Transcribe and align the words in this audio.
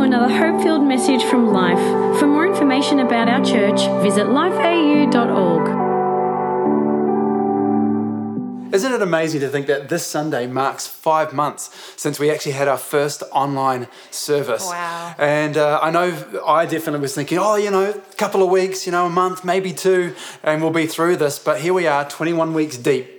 to 0.00 0.06
another 0.06 0.32
hope 0.32 0.62
filled 0.62 0.82
message 0.82 1.22
from 1.24 1.52
Life. 1.52 1.78
For 2.18 2.26
more 2.26 2.46
information 2.46 3.00
about 3.00 3.28
our 3.28 3.44
church, 3.44 3.80
visit 4.02 4.26
lifeau.org. 4.26 5.68
Isn't 8.72 8.92
it 8.92 9.02
amazing 9.02 9.40
to 9.40 9.48
think 9.48 9.66
that 9.66 9.88
this 9.90 10.06
Sunday 10.06 10.46
marks 10.46 10.86
five 10.86 11.34
months 11.34 11.92
since 11.96 12.18
we 12.18 12.30
actually 12.30 12.52
had 12.52 12.66
our 12.66 12.78
first 12.78 13.22
online 13.32 13.88
service? 14.10 14.66
Wow. 14.66 15.14
And 15.18 15.58
uh, 15.58 15.80
I 15.82 15.90
know 15.90 16.42
I 16.46 16.64
definitely 16.64 17.00
was 17.00 17.14
thinking, 17.14 17.38
oh, 17.38 17.56
you 17.56 17.70
know, 17.70 17.90
a 17.90 18.14
couple 18.14 18.42
of 18.42 18.48
weeks, 18.48 18.86
you 18.86 18.92
know, 18.92 19.06
a 19.06 19.10
month, 19.10 19.44
maybe 19.44 19.72
two, 19.74 20.14
and 20.42 20.62
we'll 20.62 20.70
be 20.70 20.86
through 20.86 21.16
this. 21.16 21.38
But 21.38 21.60
here 21.60 21.74
we 21.74 21.86
are, 21.86 22.08
21 22.08 22.54
weeks 22.54 22.78
deep. 22.78 23.16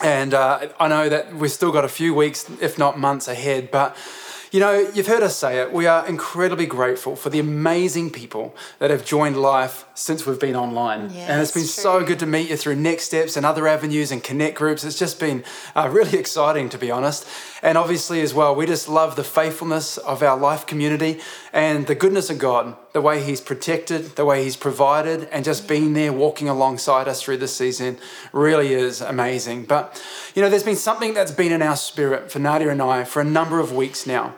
And 0.00 0.32
uh, 0.32 0.68
I 0.78 0.88
know 0.88 1.08
that 1.08 1.34
we've 1.34 1.50
still 1.50 1.72
got 1.72 1.84
a 1.84 1.88
few 1.88 2.14
weeks, 2.14 2.48
if 2.62 2.78
not 2.78 2.98
months 2.98 3.28
ahead. 3.28 3.70
But 3.70 3.96
you 4.50 4.60
know, 4.60 4.90
you've 4.94 5.06
heard 5.06 5.22
us 5.22 5.36
say 5.36 5.60
it. 5.60 5.72
We 5.72 5.86
are 5.86 6.06
incredibly 6.06 6.66
grateful 6.66 7.16
for 7.16 7.30
the 7.30 7.38
amazing 7.38 8.10
people 8.10 8.54
that 8.78 8.90
have 8.90 9.04
joined 9.04 9.36
life 9.36 9.84
since 9.94 10.26
we've 10.26 10.40
been 10.40 10.56
online. 10.56 11.10
Yeah, 11.10 11.32
and 11.32 11.42
it's 11.42 11.52
been 11.52 11.62
that's 11.62 11.72
so 11.74 12.04
good 12.04 12.18
to 12.20 12.26
meet 12.26 12.48
you 12.48 12.56
through 12.56 12.76
Next 12.76 13.04
Steps 13.04 13.36
and 13.36 13.44
other 13.44 13.66
avenues 13.66 14.10
and 14.10 14.22
connect 14.22 14.56
groups. 14.56 14.84
It's 14.84 14.98
just 14.98 15.20
been 15.20 15.44
uh, 15.74 15.88
really 15.92 16.18
exciting, 16.18 16.68
to 16.70 16.78
be 16.78 16.90
honest. 16.90 17.26
And 17.62 17.76
obviously, 17.76 18.20
as 18.20 18.32
well, 18.32 18.54
we 18.54 18.66
just 18.66 18.88
love 18.88 19.16
the 19.16 19.24
faithfulness 19.24 19.98
of 19.98 20.22
our 20.22 20.38
life 20.38 20.66
community 20.66 21.20
and 21.52 21.86
the 21.86 21.94
goodness 21.94 22.30
of 22.30 22.38
God, 22.38 22.76
the 22.92 23.00
way 23.00 23.22
He's 23.22 23.40
protected, 23.40 24.16
the 24.16 24.24
way 24.24 24.44
He's 24.44 24.56
provided, 24.56 25.28
and 25.30 25.44
just 25.44 25.68
being 25.68 25.92
there 25.94 26.12
walking 26.12 26.48
alongside 26.48 27.08
us 27.08 27.22
through 27.22 27.38
this 27.38 27.54
season 27.54 27.98
really 28.32 28.72
is 28.72 29.00
amazing. 29.00 29.64
But, 29.64 30.02
you 30.34 30.42
know, 30.42 30.50
there's 30.50 30.62
been 30.62 30.76
something 30.76 31.14
that's 31.14 31.32
been 31.32 31.52
in 31.52 31.62
our 31.62 31.76
spirit 31.76 32.30
for 32.30 32.38
Nadia 32.38 32.70
and 32.70 32.82
I 32.82 33.04
for 33.04 33.20
a 33.20 33.24
number 33.24 33.60
of 33.60 33.72
weeks 33.72 34.06
now. 34.06 34.34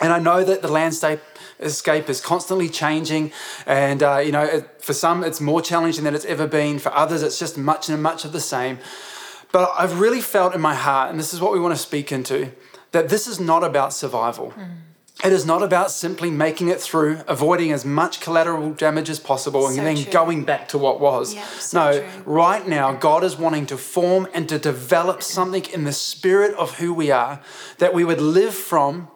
And 0.00 0.12
I 0.12 0.18
know 0.18 0.42
that 0.44 0.62
the 0.62 0.68
landscape 0.68 1.20
escape 1.60 2.08
is 2.08 2.20
constantly 2.20 2.68
changing, 2.68 3.32
and 3.66 4.02
uh, 4.02 4.18
you 4.18 4.32
know, 4.32 4.42
it, 4.42 4.82
for 4.82 4.92
some 4.92 5.22
it's 5.22 5.40
more 5.40 5.62
challenging 5.62 6.04
than 6.04 6.14
it's 6.14 6.24
ever 6.24 6.46
been. 6.48 6.78
For 6.78 6.92
others, 6.92 7.22
it's 7.22 7.38
just 7.38 7.56
much 7.56 7.88
and 7.88 8.02
much 8.02 8.24
of 8.24 8.32
the 8.32 8.40
same. 8.40 8.78
But 9.52 9.72
I've 9.78 10.00
really 10.00 10.20
felt 10.20 10.52
in 10.54 10.60
my 10.60 10.74
heart, 10.74 11.10
and 11.10 11.18
this 11.18 11.32
is 11.32 11.40
what 11.40 11.52
we 11.52 11.60
want 11.60 11.74
to 11.74 11.80
speak 11.80 12.10
into, 12.10 12.50
that 12.90 13.08
this 13.08 13.28
is 13.28 13.38
not 13.38 13.62
about 13.62 13.92
survival. 13.92 14.52
It 15.24 15.32
is 15.32 15.46
not 15.46 15.62
about 15.62 15.90
simply 15.90 16.30
making 16.30 16.68
it 16.68 16.80
through, 16.82 17.20
avoiding 17.26 17.72
as 17.72 17.82
much 17.84 18.20
collateral 18.20 18.72
damage 18.74 19.08
as 19.08 19.18
possible, 19.18 19.66
and 19.66 19.76
So 19.76 19.82
then 19.82 19.96
true. 19.96 20.12
going 20.12 20.44
back 20.44 20.68
to 20.68 20.78
what 20.78 21.00
was. 21.00 21.34
So 21.60 21.78
no, 21.78 21.98
true. 21.98 22.08
right 22.26 22.68
now, 22.68 22.92
God 22.92 23.24
is 23.24 23.38
wanting 23.38 23.64
to 23.66 23.78
form 23.78 24.28
and 24.34 24.46
to 24.50 24.58
develop 24.58 25.22
something 25.22 25.64
in 25.72 25.84
the 25.84 25.94
spirit 25.94 26.54
of 26.56 26.76
who 26.78 26.92
we 26.92 27.10
are 27.10 27.40
that 27.78 27.94
we 27.94 28.04
would 28.04 28.20
live 28.20 28.54
from 28.54 29.08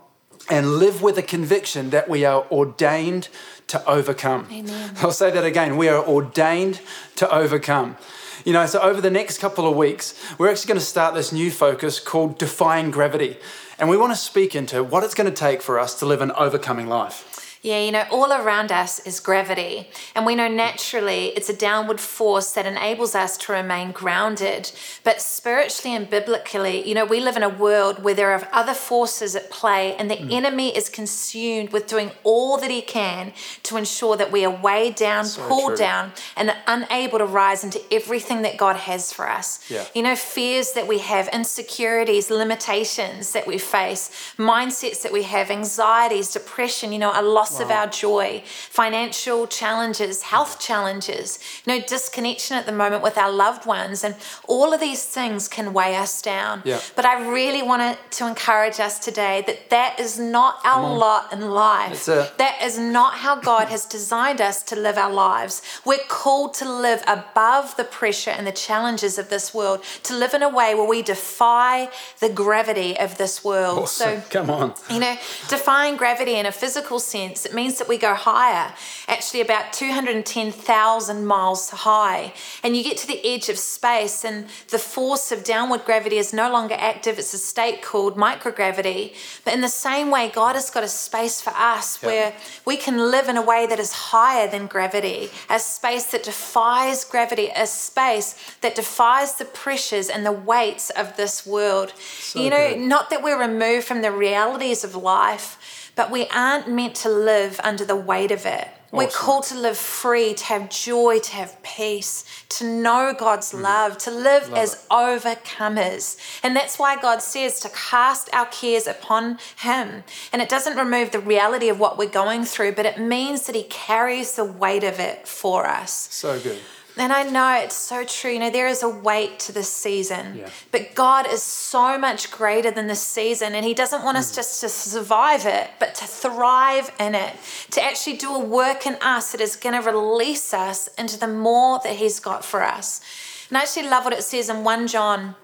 and 0.48 0.76
live 0.78 1.02
with 1.02 1.18
a 1.18 1.22
conviction 1.22 1.90
that 1.90 2.08
we 2.08 2.24
are 2.24 2.46
ordained 2.50 3.28
to 3.66 3.84
overcome. 3.86 4.48
Amen. 4.50 4.94
I'll 5.02 5.12
say 5.12 5.30
that 5.30 5.44
again. 5.44 5.76
We 5.76 5.88
are 5.88 6.02
ordained 6.02 6.80
to 7.16 7.30
overcome. 7.30 7.98
You 8.46 8.54
know, 8.54 8.64
so 8.64 8.80
over 8.80 9.02
the 9.02 9.10
next 9.10 9.38
couple 9.40 9.68
of 9.68 9.76
weeks, 9.76 10.14
we're 10.38 10.48
actually 10.48 10.68
going 10.68 10.80
to 10.80 10.86
start 10.86 11.14
this 11.14 11.32
new 11.32 11.50
focus 11.50 12.00
called 12.00 12.38
Defying 12.38 12.90
Gravity. 12.90 13.36
And 13.78 13.88
we 13.88 13.96
want 13.96 14.12
to 14.12 14.16
speak 14.16 14.56
into 14.56 14.82
what 14.82 15.04
it's 15.04 15.14
going 15.14 15.30
to 15.30 15.36
take 15.36 15.62
for 15.62 15.78
us 15.78 15.96
to 16.00 16.06
live 16.06 16.20
an 16.20 16.32
overcoming 16.32 16.88
life. 16.88 17.37
Yeah, 17.68 17.80
you 17.80 17.92
know, 17.92 18.04
all 18.10 18.32
around 18.32 18.72
us 18.72 18.98
is 19.00 19.20
gravity. 19.20 19.88
And 20.14 20.24
we 20.24 20.34
know 20.34 20.48
naturally 20.48 21.26
it's 21.36 21.50
a 21.50 21.52
downward 21.68 22.00
force 22.00 22.52
that 22.52 22.64
enables 22.64 23.14
us 23.14 23.36
to 23.42 23.52
remain 23.52 23.92
grounded. 23.92 24.72
But 25.04 25.20
spiritually 25.20 25.94
and 25.94 26.08
biblically, 26.08 26.88
you 26.88 26.94
know, 26.94 27.04
we 27.04 27.20
live 27.20 27.36
in 27.36 27.42
a 27.42 27.50
world 27.50 28.02
where 28.02 28.14
there 28.14 28.32
are 28.32 28.48
other 28.52 28.72
forces 28.72 29.36
at 29.36 29.50
play, 29.50 29.94
and 29.96 30.10
the 30.10 30.16
Mm. 30.16 30.32
enemy 30.32 30.68
is 30.74 30.88
consumed 30.88 31.70
with 31.70 31.86
doing 31.86 32.10
all 32.24 32.56
that 32.56 32.70
he 32.70 32.80
can 32.80 33.34
to 33.64 33.76
ensure 33.76 34.16
that 34.16 34.32
we 34.32 34.46
are 34.46 34.56
weighed 34.68 34.94
down, 34.94 35.28
pulled 35.28 35.76
true. 35.76 35.76
down, 35.76 36.14
and 36.38 36.54
unable 36.66 37.18
to 37.18 37.26
rise 37.26 37.62
into 37.64 37.82
everything 37.92 38.40
that 38.46 38.56
God 38.56 38.76
has 38.76 39.12
for 39.12 39.28
us. 39.28 39.58
Yeah. 39.68 39.84
You 39.94 40.02
know, 40.04 40.16
fears 40.16 40.72
that 40.72 40.86
we 40.86 40.98
have, 41.00 41.28
insecurities, 41.40 42.30
limitations 42.30 43.32
that 43.32 43.46
we 43.46 43.58
face, 43.58 44.10
mindsets 44.38 45.02
that 45.02 45.12
we 45.12 45.24
have, 45.24 45.50
anxieties, 45.50 46.32
depression, 46.32 46.92
you 46.94 46.98
know, 46.98 47.12
a 47.14 47.20
loss 47.20 47.57
of 47.60 47.70
our 47.70 47.86
joy, 47.86 48.42
financial 48.46 49.46
challenges, 49.46 50.22
health 50.22 50.60
challenges, 50.60 51.38
you 51.64 51.74
know, 51.74 51.84
disconnection 51.86 52.56
at 52.56 52.66
the 52.66 52.72
moment 52.72 53.02
with 53.02 53.18
our 53.18 53.30
loved 53.30 53.66
ones. 53.66 54.04
And 54.04 54.14
all 54.46 54.72
of 54.72 54.80
these 54.80 55.04
things 55.04 55.48
can 55.48 55.72
weigh 55.72 55.96
us 55.96 56.22
down. 56.22 56.62
Yeah. 56.64 56.80
But 56.96 57.04
I 57.04 57.28
really 57.28 57.62
wanted 57.62 57.98
to 58.12 58.26
encourage 58.26 58.80
us 58.80 58.98
today 58.98 59.42
that 59.46 59.70
that 59.70 59.98
is 60.00 60.18
not 60.18 60.60
our 60.64 60.84
mm-hmm. 60.84 60.98
lot 60.98 61.32
in 61.32 61.40
life. 61.50 62.06
That 62.06 62.58
is 62.62 62.78
not 62.78 63.14
how 63.14 63.36
God 63.40 63.68
has 63.68 63.84
designed 63.84 64.40
us 64.40 64.62
to 64.64 64.76
live 64.76 64.96
our 64.96 65.12
lives. 65.12 65.62
We're 65.84 65.98
called 66.08 66.54
to 66.54 66.70
live 66.70 67.02
above 67.06 67.76
the 67.76 67.84
pressure 67.84 68.30
and 68.30 68.46
the 68.46 68.52
challenges 68.52 69.18
of 69.18 69.28
this 69.28 69.54
world, 69.54 69.82
to 70.04 70.14
live 70.14 70.34
in 70.34 70.42
a 70.42 70.48
way 70.48 70.74
where 70.74 70.88
we 70.88 71.02
defy 71.02 71.90
the 72.20 72.28
gravity 72.28 72.98
of 72.98 73.18
this 73.18 73.44
world. 73.44 73.80
Awesome. 73.80 74.22
Come 74.30 74.50
on. 74.50 74.74
You 74.90 75.00
know, 75.00 75.16
defying 75.48 75.96
gravity 75.96 76.34
in 76.34 76.46
a 76.46 76.52
physical 76.52 77.00
sense, 77.00 77.37
it 77.46 77.54
means 77.54 77.78
that 77.78 77.88
we 77.88 77.98
go 77.98 78.14
higher, 78.14 78.74
actually 79.06 79.40
about 79.40 79.72
210,000 79.72 81.26
miles 81.26 81.70
high. 81.70 82.32
And 82.62 82.76
you 82.76 82.82
get 82.84 82.96
to 82.98 83.06
the 83.06 83.20
edge 83.26 83.48
of 83.48 83.58
space, 83.58 84.24
and 84.24 84.46
the 84.68 84.78
force 84.78 85.32
of 85.32 85.44
downward 85.44 85.84
gravity 85.84 86.16
is 86.18 86.32
no 86.32 86.50
longer 86.50 86.76
active. 86.78 87.18
It's 87.18 87.34
a 87.34 87.38
state 87.38 87.82
called 87.82 88.16
microgravity. 88.16 89.14
But 89.44 89.54
in 89.54 89.60
the 89.60 89.68
same 89.68 90.10
way, 90.10 90.28
God 90.28 90.54
has 90.54 90.70
got 90.70 90.82
a 90.84 90.88
space 90.88 91.40
for 91.40 91.52
us 91.56 91.98
Yeah. 92.02 92.08
where 92.08 92.32
we 92.64 92.76
can 92.76 93.10
live 93.10 93.28
in 93.28 93.36
a 93.36 93.42
way 93.42 93.66
that 93.66 93.78
is 93.78 93.92
higher 93.92 94.46
than 94.48 94.66
gravity, 94.66 95.30
a 95.48 95.58
space 95.58 96.04
that 96.06 96.22
defies 96.22 97.04
gravity, 97.04 97.50
a 97.54 97.66
space 97.66 98.34
that 98.60 98.74
defies 98.74 99.34
the 99.34 99.44
pressures 99.44 100.08
and 100.08 100.24
the 100.24 100.32
weights 100.32 100.90
of 100.90 101.16
this 101.16 101.46
world. 101.46 101.92
you 102.34 102.50
know, 102.50 102.68
good. 102.70 102.78
not 102.80 103.10
that 103.10 103.22
we're 103.22 103.38
removed 103.38 103.86
from 103.86 104.02
the 104.02 104.12
realities 104.12 104.84
of 104.84 104.94
life, 104.94 105.56
but 105.98 106.12
we 106.12 106.28
aren't 106.28 106.68
meant 106.68 106.94
to 106.94 107.08
live 107.08 107.58
under 107.64 107.84
the 107.84 107.96
weight 107.96 108.30
of 108.30 108.46
it. 108.46 108.68
We're 108.92 109.08
called 109.08 109.42
to 109.46 109.58
live 109.58 109.76
free, 109.76 110.32
to 110.32 110.44
have 110.44 110.70
joy, 110.70 111.18
to 111.18 111.32
have 111.32 111.60
peace, 111.64 112.24
to 112.50 112.64
know 112.64 113.12
God's 113.18 113.52
love, 113.52 113.98
to 113.98 114.12
live 114.12 114.44
Mm. 114.44 114.50
Love 114.50 114.58
as 114.58 114.86
overcomers. 114.90 116.16
And 116.44 116.54
that's 116.54 116.78
why 116.78 116.96
God 116.96 117.20
says 117.20 117.58
to 117.60 117.68
cast 117.70 118.32
our 118.32 118.46
cares 118.46 118.86
upon 118.86 119.38
Him. 119.56 120.04
And 120.32 120.40
it 120.40 120.48
doesn't 120.48 120.76
remove 120.76 121.10
the 121.10 121.18
reality 121.18 121.68
of 121.68 121.80
what 121.80 121.98
we're 121.98 122.08
going 122.08 122.44
through, 122.44 122.72
but 122.72 122.86
it 122.86 122.98
means 123.00 123.46
that 123.46 123.56
He 123.56 123.64
carries 123.64 124.36
the 124.36 124.44
weight 124.44 124.84
of 124.84 125.00
it 125.00 125.26
for 125.26 125.66
us. 125.66 126.06
So 126.12 126.38
good. 126.38 126.60
And 126.98 127.12
I 127.12 127.22
know 127.22 127.52
it's 127.62 127.74
so 127.76 128.04
true. 128.04 128.32
You 128.32 128.38
know, 128.40 128.50
there 128.50 128.66
is 128.68 128.82
a 128.82 128.88
weight 128.88 129.38
to 129.40 129.52
this 129.52 129.72
season. 129.72 130.36
Yeah. 130.38 130.48
But 130.72 130.94
God 130.94 131.26
is 131.32 131.42
so 131.42 131.96
much 131.98 132.30
greater 132.30 132.70
than 132.70 132.86
this 132.86 133.02
season. 133.02 133.54
And 133.54 133.64
He 133.64 133.74
doesn't 133.74 134.02
want 134.04 134.16
Mm. 134.16 134.20
us 134.20 134.34
just 134.34 134.60
to 134.60 134.68
survive 134.68 135.46
it, 135.46 135.70
but 135.78 135.94
to 135.96 136.06
thrive 136.06 136.90
in 136.98 137.14
it, 137.14 137.34
to 137.70 137.82
actually 137.82 138.16
do 138.16 138.34
a 138.34 138.38
work 138.38 138.86
in 138.86 138.96
us 139.00 139.32
that 139.32 139.40
is 139.40 139.56
going 139.56 139.80
to 139.80 139.90
release 139.90 140.52
us 140.52 140.88
into 140.98 141.18
the 141.18 141.28
more 141.28 141.80
that 141.84 141.96
He's 141.96 142.20
got 142.20 142.44
for 142.44 142.62
us. 142.62 143.00
And 143.48 143.56
I 143.56 143.62
actually 143.62 143.88
love 143.88 144.04
what 144.04 144.12
it 144.12 144.22
says 144.22 144.48
in 144.50 144.64
1 144.64 144.86
John. 144.88 145.34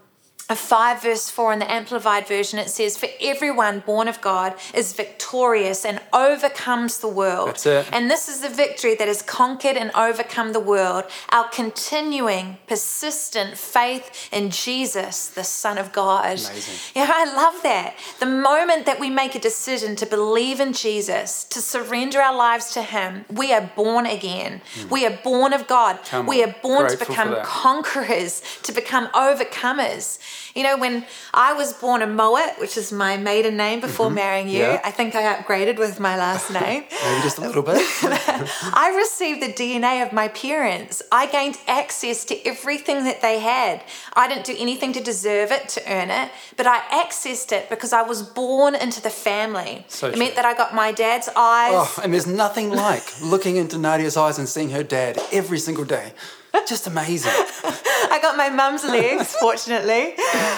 Uh, 0.48 0.54
5 0.54 1.02
verse 1.02 1.30
4 1.30 1.52
in 1.54 1.58
the 1.58 1.70
amplified 1.70 2.26
version 2.28 2.58
it 2.58 2.68
says 2.68 2.96
for 2.96 3.08
everyone 3.20 3.80
born 3.80 4.08
of 4.08 4.20
god 4.20 4.54
is 4.74 4.92
victorious 4.92 5.84
and 5.84 6.00
overcomes 6.12 6.98
the 6.98 7.08
world 7.08 7.48
That's 7.48 7.66
it. 7.66 7.88
and 7.92 8.10
this 8.10 8.28
is 8.28 8.40
the 8.40 8.48
victory 8.48 8.94
that 8.94 9.08
has 9.08 9.22
conquered 9.22 9.76
and 9.76 9.90
overcome 9.94 10.52
the 10.52 10.60
world 10.60 11.04
our 11.30 11.48
continuing, 11.48 12.58
persistent 12.66 13.56
faith 13.56 14.28
in 14.32 14.50
Jesus, 14.50 15.28
the 15.28 15.44
Son 15.44 15.78
of 15.78 15.92
God. 15.92 16.38
Amazing. 16.38 16.74
Yeah, 16.94 17.10
I 17.12 17.24
love 17.24 17.62
that. 17.62 17.96
The 18.20 18.26
moment 18.26 18.86
that 18.86 19.00
we 19.00 19.10
make 19.10 19.34
a 19.34 19.38
decision 19.38 19.96
to 19.96 20.06
believe 20.06 20.60
in 20.60 20.72
Jesus, 20.72 21.44
to 21.44 21.60
surrender 21.60 22.20
our 22.20 22.36
lives 22.36 22.72
to 22.74 22.82
Him, 22.82 23.24
we 23.30 23.52
are 23.52 23.70
born 23.74 24.06
again. 24.06 24.60
We 24.90 25.06
are 25.06 25.18
born 25.24 25.52
of 25.52 25.66
God. 25.66 25.98
Come 26.04 26.26
we 26.26 26.42
are 26.44 26.54
born 26.62 26.90
to 26.90 26.96
become 26.96 27.36
conquerors, 27.44 28.42
to 28.62 28.72
become 28.72 29.08
overcomers. 29.08 30.18
You 30.54 30.62
know, 30.62 30.76
when 30.78 31.04
I 31.32 31.52
was 31.54 31.72
born 31.72 32.00
a 32.00 32.06
Mowat, 32.06 32.60
which 32.60 32.76
is 32.76 32.92
my 32.92 33.16
maiden 33.16 33.56
name 33.56 33.80
before 33.80 34.08
marrying 34.10 34.48
you, 34.48 34.54
Mm-hmm. 34.62 34.72
Yeah. 34.74 34.80
I 34.84 34.90
think 34.92 35.14
I 35.16 35.34
upgraded 35.34 35.78
with 35.78 35.98
my 35.98 36.16
last 36.16 36.50
name. 36.60 36.84
Maybe 36.90 37.22
just 37.22 37.38
a 37.38 37.40
little 37.40 37.62
bit. 37.62 37.76
I 38.04 38.94
received 38.96 39.42
the 39.42 39.52
DNA 39.52 40.06
of 40.06 40.12
my 40.12 40.28
parents. 40.28 41.02
I 41.10 41.26
gained 41.26 41.56
access 41.66 42.24
to 42.26 42.34
everything 42.46 43.02
that 43.04 43.20
they 43.20 43.40
had. 43.40 43.82
I 44.14 44.28
didn't 44.28 44.44
do 44.46 44.54
anything 44.58 44.92
to 44.92 45.02
deserve 45.02 45.50
it, 45.50 45.68
to 45.70 45.82
earn 45.92 46.10
it, 46.10 46.30
but 46.56 46.66
I 46.68 46.78
accessed 47.02 47.50
it 47.50 47.68
because 47.68 47.92
I 47.92 48.02
was 48.02 48.22
born 48.22 48.74
into 48.76 49.02
the 49.02 49.10
family. 49.10 49.84
So 49.88 50.06
it 50.08 50.18
meant 50.18 50.36
that 50.36 50.44
I 50.44 50.54
got 50.54 50.72
my 50.74 50.92
dad's 50.92 51.28
eyes. 51.36 51.72
Oh, 51.74 52.00
and 52.02 52.12
there's 52.12 52.28
nothing 52.28 52.70
like 52.70 53.02
looking 53.20 53.56
into 53.56 53.76
Nadia's 53.76 54.16
eyes 54.16 54.38
and 54.38 54.48
seeing 54.48 54.70
her 54.70 54.84
dad 54.84 55.18
every 55.32 55.58
single 55.58 55.84
day. 55.84 56.12
Just 56.68 56.86
amazing. 56.86 57.32
I 58.24 58.28
got 58.28 58.36
my 58.38 58.48
mum's 58.48 58.84
legs, 58.84 59.36
fortunately, 59.40 60.14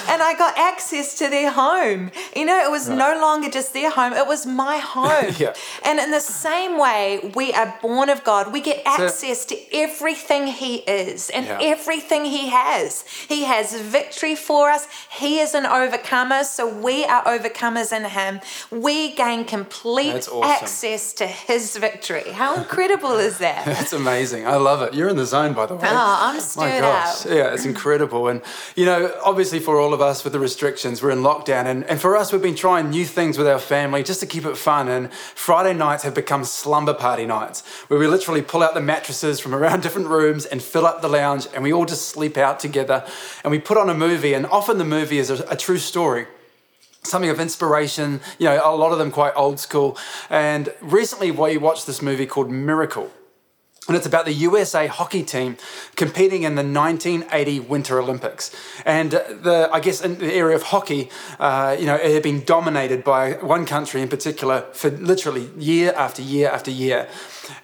and 0.07 0.21
I 0.23 0.35
got 0.37 0.57
access 0.57 1.17
to 1.17 1.27
their 1.29 1.51
home. 1.51 2.11
You 2.33 2.45
know, 2.45 2.57
it 2.63 2.71
was 2.71 2.87
no 2.87 3.19
longer 3.19 3.49
just 3.49 3.73
their 3.73 3.89
home, 3.91 4.13
it 4.13 4.25
was 4.25 4.45
my 4.45 4.77
home. 4.95 5.33
Yeah. 5.37 5.53
And 5.83 5.99
in 5.99 6.11
the 6.11 6.21
same 6.21 6.79
way, 6.79 7.29
we 7.35 7.51
are 7.51 7.77
born 7.81 8.07
of 8.07 8.23
God. 8.23 8.53
We 8.53 8.61
get 8.61 8.81
access 8.85 9.43
to 9.47 9.57
everything 9.75 10.47
He 10.47 10.75
is 10.77 11.29
and 11.29 11.45
Yeah. 11.45 11.59
everything 11.61 12.23
He 12.23 12.47
has. 12.47 13.03
He 13.27 13.43
has 13.43 13.73
victory 13.81 14.35
for 14.35 14.69
us. 14.69 14.87
He 15.11 15.39
is 15.39 15.53
an 15.53 15.65
overcomer, 15.65 16.45
so 16.45 16.65
we 16.67 17.03
are 17.03 17.23
overcomers 17.25 17.91
in 17.91 18.05
Him. 18.05 18.39
We 18.71 19.11
gain 19.13 19.43
complete 19.43 20.15
awesome. 20.29 20.43
access 20.43 21.11
to 21.13 21.27
His 21.27 21.75
victory. 21.75 22.31
How 22.31 22.55
incredible 22.55 23.17
is 23.17 23.39
that? 23.39 23.65
That's 23.75 23.91
amazing. 23.91 24.47
I 24.47 24.55
love 24.55 24.81
it. 24.83 24.93
You're 24.93 25.09
in 25.09 25.17
the 25.17 25.25
zone, 25.25 25.51
by 25.51 25.65
the 25.65 25.75
way. 25.75 25.89
Oh, 25.91 26.17
I'm 26.27 26.35
My 26.35 26.39
stirred 26.39 26.79
gosh. 26.81 27.25
up. 27.25 27.31
Yeah, 27.31 27.56
it's 27.57 27.65
incredible. 27.65 28.27
And, 28.27 28.41
you 28.75 28.85
know, 28.85 29.13
obviously 29.23 29.59
for 29.59 29.79
all 29.79 29.93
of 29.93 30.01
us 30.01 30.23
with 30.23 30.33
the 30.33 30.39
restrictions, 30.39 31.01
we're 31.01 31.11
in 31.11 31.19
lockdown. 31.19 31.65
And, 31.65 31.83
and 31.85 31.99
for 31.99 32.15
us, 32.15 32.31
we've 32.31 32.41
been 32.41 32.55
trying 32.55 32.89
new 32.89 33.05
things 33.05 33.37
with 33.37 33.47
our 33.47 33.59
family 33.59 34.03
just 34.03 34.19
to 34.19 34.25
keep 34.25 34.45
it 34.45 34.57
fun. 34.57 34.87
And 34.87 35.11
Friday 35.11 35.73
nights 35.73 36.03
have 36.03 36.13
become 36.13 36.43
slumber 36.43 36.93
party 36.93 37.25
nights 37.25 37.65
where 37.87 37.99
we 37.99 38.07
literally 38.07 38.41
pull 38.41 38.63
out 38.63 38.73
the 38.73 38.81
mattresses 38.81 39.39
from 39.39 39.55
around 39.55 39.81
different 39.83 40.07
rooms 40.07 40.45
and 40.45 40.61
fill 40.61 40.85
up 40.85 41.01
the 41.01 41.09
lounge 41.09 41.47
and 41.53 41.63
we 41.63 41.73
all 41.73 41.85
just 41.85 42.09
sleep 42.09 42.37
out 42.37 42.59
together. 42.59 43.05
And 43.43 43.51
we 43.51 43.59
put 43.59 43.77
on 43.77 43.89
a 43.89 43.95
movie. 43.95 44.33
And 44.33 44.45
often 44.45 44.77
the 44.77 44.85
movie 44.85 45.17
is 45.17 45.29
a, 45.29 45.43
a 45.49 45.55
true 45.55 45.79
story 45.79 46.27
something 47.03 47.29
of 47.29 47.39
inspiration, 47.39 48.19
you 48.37 48.45
know, 48.45 48.59
a 48.65 48.75
lot 48.75 48.91
of 48.91 48.97
them 48.97 49.11
quite 49.11 49.31
old 49.37 49.61
school. 49.61 49.97
And 50.29 50.73
recently 50.81 51.31
we 51.31 51.55
watched 51.57 51.87
this 51.87 52.01
movie 52.01 52.25
called 52.25 52.51
Miracle. 52.51 53.09
And 53.87 53.95
it's 53.95 54.05
about 54.05 54.25
the 54.25 54.33
USA 54.33 54.87
hockey 54.87 55.23
team 55.23 55.55
competing 55.95 56.43
in 56.43 56.55
the 56.55 56.63
1980 56.63 57.61
Winter 57.61 57.99
Olympics. 57.99 58.53
And 58.85 59.11
the, 59.11 59.69
I 59.71 59.79
guess 59.79 60.01
in 60.01 60.17
the 60.19 60.33
area 60.33 60.57
of 60.57 60.63
hockey, 60.63 61.09
uh, 61.39 61.75
you 61.79 61.85
know, 61.85 61.95
it 61.95 62.11
had 62.11 62.23
been 62.23 62.43
dominated 62.43 63.05
by 63.05 63.33
one 63.33 63.65
country 63.65 64.01
in 64.01 64.09
particular 64.09 64.65
for 64.73 64.89
literally 64.89 65.49
year 65.57 65.93
after 65.95 66.21
year 66.21 66.49
after 66.49 66.69
year. 66.69 67.07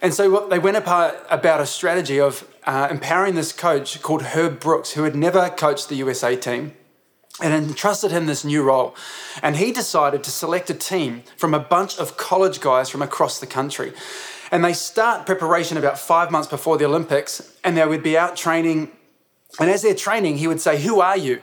And 0.00 0.14
so 0.14 0.30
what 0.30 0.48
they 0.48 0.58
went 0.58 0.78
apart 0.78 1.14
about 1.28 1.60
a 1.60 1.66
strategy 1.66 2.18
of 2.18 2.48
uh, 2.64 2.88
empowering 2.90 3.34
this 3.34 3.52
coach 3.52 4.00
called 4.00 4.22
Herb 4.22 4.60
Brooks, 4.60 4.92
who 4.92 5.02
had 5.02 5.14
never 5.14 5.50
coached 5.50 5.90
the 5.90 5.96
USA 5.96 6.36
team 6.36 6.72
and 7.42 7.52
entrusted 7.52 8.12
him 8.12 8.26
this 8.26 8.44
new 8.44 8.62
role. 8.62 8.94
And 9.42 9.56
he 9.56 9.72
decided 9.72 10.22
to 10.24 10.30
select 10.30 10.70
a 10.70 10.74
team 10.74 11.24
from 11.36 11.52
a 11.52 11.58
bunch 11.58 11.98
of 11.98 12.16
college 12.16 12.60
guys 12.60 12.88
from 12.88 13.02
across 13.02 13.40
the 13.40 13.46
country. 13.46 13.92
And 14.50 14.64
they 14.64 14.72
start 14.72 15.26
preparation 15.26 15.76
about 15.76 15.98
five 15.98 16.30
months 16.30 16.48
before 16.48 16.76
the 16.76 16.84
Olympics, 16.84 17.52
and 17.62 17.76
they 17.76 17.86
would 17.86 18.02
be 18.02 18.16
out 18.16 18.36
training. 18.36 18.90
And 19.58 19.70
as 19.70 19.82
they're 19.82 19.94
training, 19.94 20.38
he 20.38 20.46
would 20.46 20.60
say, 20.60 20.80
Who 20.82 21.00
are 21.00 21.16
you? 21.16 21.42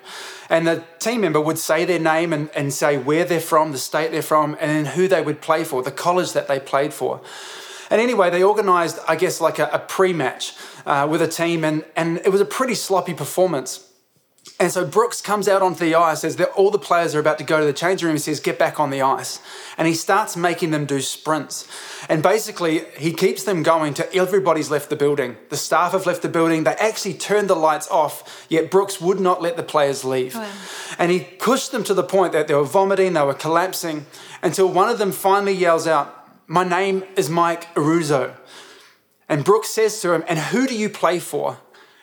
And 0.50 0.68
the 0.68 0.84
team 1.00 1.22
member 1.22 1.40
would 1.40 1.58
say 1.58 1.86
their 1.86 2.00
name 2.00 2.34
and, 2.34 2.50
and 2.54 2.74
say 2.74 2.98
where 2.98 3.24
they're 3.24 3.40
from, 3.40 3.72
the 3.72 3.78
state 3.78 4.12
they're 4.12 4.22
from, 4.22 4.58
and 4.60 4.70
then 4.70 4.94
who 4.94 5.08
they 5.08 5.22
would 5.22 5.42
play 5.42 5.64
for, 5.64 5.82
the 5.82 5.92
college 5.92 6.34
that 6.34 6.48
they 6.48 6.60
played 6.60 6.94
for. 6.94 7.22
And 7.90 8.00
anyway, 8.02 8.30
they 8.30 8.44
organised, 8.44 9.00
I 9.08 9.16
guess, 9.16 9.42
like 9.42 9.60
a, 9.60 9.70
a 9.74 9.80
pre 9.80 10.14
match 10.14 10.54
uh, 10.86 11.08
with 11.10 11.22
a 11.22 11.28
team, 11.28 11.64
and, 11.64 11.86
and 11.96 12.18
it 12.20 12.30
was 12.30 12.42
a 12.42 12.46
pretty 12.46 12.76
sloppy 12.76 13.14
performance. 13.14 13.91
And 14.60 14.72
so 14.72 14.86
Brooks 14.86 15.22
comes 15.22 15.48
out 15.48 15.62
onto 15.62 15.80
the 15.80 15.96
ice 15.96 16.24
as 16.24 16.40
all 16.56 16.72
the 16.72 16.80
players 16.80 17.14
are 17.16 17.20
about 17.20 17.38
to 17.40 17.44
go 17.44 17.60
to 17.60 17.66
the 17.66 17.74
changing 17.74 18.08
room. 18.08 18.16
He 18.16 18.20
says, 18.20 18.40
Get 18.40 18.58
back 18.58 18.80
on 18.80 18.90
the 18.90 19.02
ice. 19.02 19.40
And 19.78 19.88
he 19.88 19.94
starts 19.94 20.36
making 20.36 20.72
them 20.72 20.86
do 20.86 21.02
sprints. 21.02 21.68
And 22.10 22.24
basically, 22.24 22.86
he 22.98 23.14
keeps 23.14 23.44
them 23.44 23.62
going 23.62 23.94
till 23.94 24.08
everybody's 24.14 24.72
left 24.72 24.90
the 24.90 24.96
building. 24.96 25.38
The 25.50 25.58
staff 25.58 25.92
have 25.94 26.06
left 26.06 26.22
the 26.22 26.30
building. 26.30 26.64
They 26.64 26.74
actually 26.74 27.16
turned 27.16 27.50
the 27.50 27.56
lights 27.56 27.88
off, 27.90 28.46
yet 28.50 28.72
Brooks 28.72 29.00
would 29.00 29.20
not 29.20 29.42
let 29.42 29.58
the 29.58 29.64
players 29.64 30.04
leave. 30.04 30.36
Oh, 30.36 30.40
wow. 30.40 30.52
And 30.98 31.12
he 31.12 31.22
pushed 31.22 31.72
them 31.72 31.84
to 31.86 31.94
the 31.94 32.04
point 32.04 32.34
that 32.34 32.48
they 32.48 32.54
were 32.56 32.64
vomiting, 32.64 33.14
they 33.14 33.24
were 33.24 33.34
collapsing, 33.34 34.06
until 34.44 34.68
one 34.68 34.90
of 34.90 34.98
them 34.98 35.12
finally 35.12 35.54
yells 35.54 35.88
out, 35.88 36.30
My 36.48 36.64
name 36.64 37.04
is 37.16 37.30
Mike 37.30 37.74
Eruzione. 37.76 38.36
And 39.30 39.44
Brooks 39.44 39.70
says 39.70 40.00
to 40.02 40.14
him, 40.14 40.24
And 40.28 40.38
who 40.38 40.68
do 40.68 40.76
you 40.76 40.90
play 40.90 41.20
for? 41.20 41.58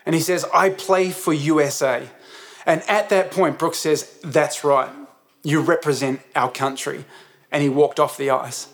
And 0.07 0.15
he 0.15 0.21
says, 0.21 0.47
I 0.55 0.71
play 0.71 1.11
for 1.11 1.33
USA. 1.33 2.09
And 2.69 2.83
at 2.83 3.09
that 3.09 3.31
point, 3.31 3.59
Brooks 3.59 3.79
says, 3.79 4.21
That's 4.23 4.63
right. 4.63 4.91
You 5.43 5.61
represent 5.61 6.21
our 6.37 6.53
country. 6.53 7.07
And 7.51 7.63
he 7.63 7.71
walked 7.71 7.99
off 7.99 8.19
the 8.19 8.29
ice. 8.29 8.69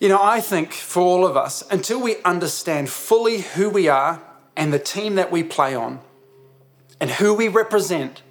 You 0.00 0.08
know, 0.08 0.18
I 0.20 0.40
think 0.40 0.72
for 0.72 1.02
all 1.02 1.26
of 1.26 1.36
us, 1.36 1.62
until 1.70 2.00
we 2.00 2.16
understand 2.24 2.88
fully 2.88 3.42
who 3.42 3.68
we 3.68 3.88
are 3.88 4.22
and 4.56 4.72
the 4.72 4.78
team 4.78 5.16
that 5.16 5.30
we 5.30 5.42
play 5.42 5.74
on 5.74 6.00
and 6.98 7.10
who 7.10 7.34
we 7.34 7.48
represent, 7.48 8.22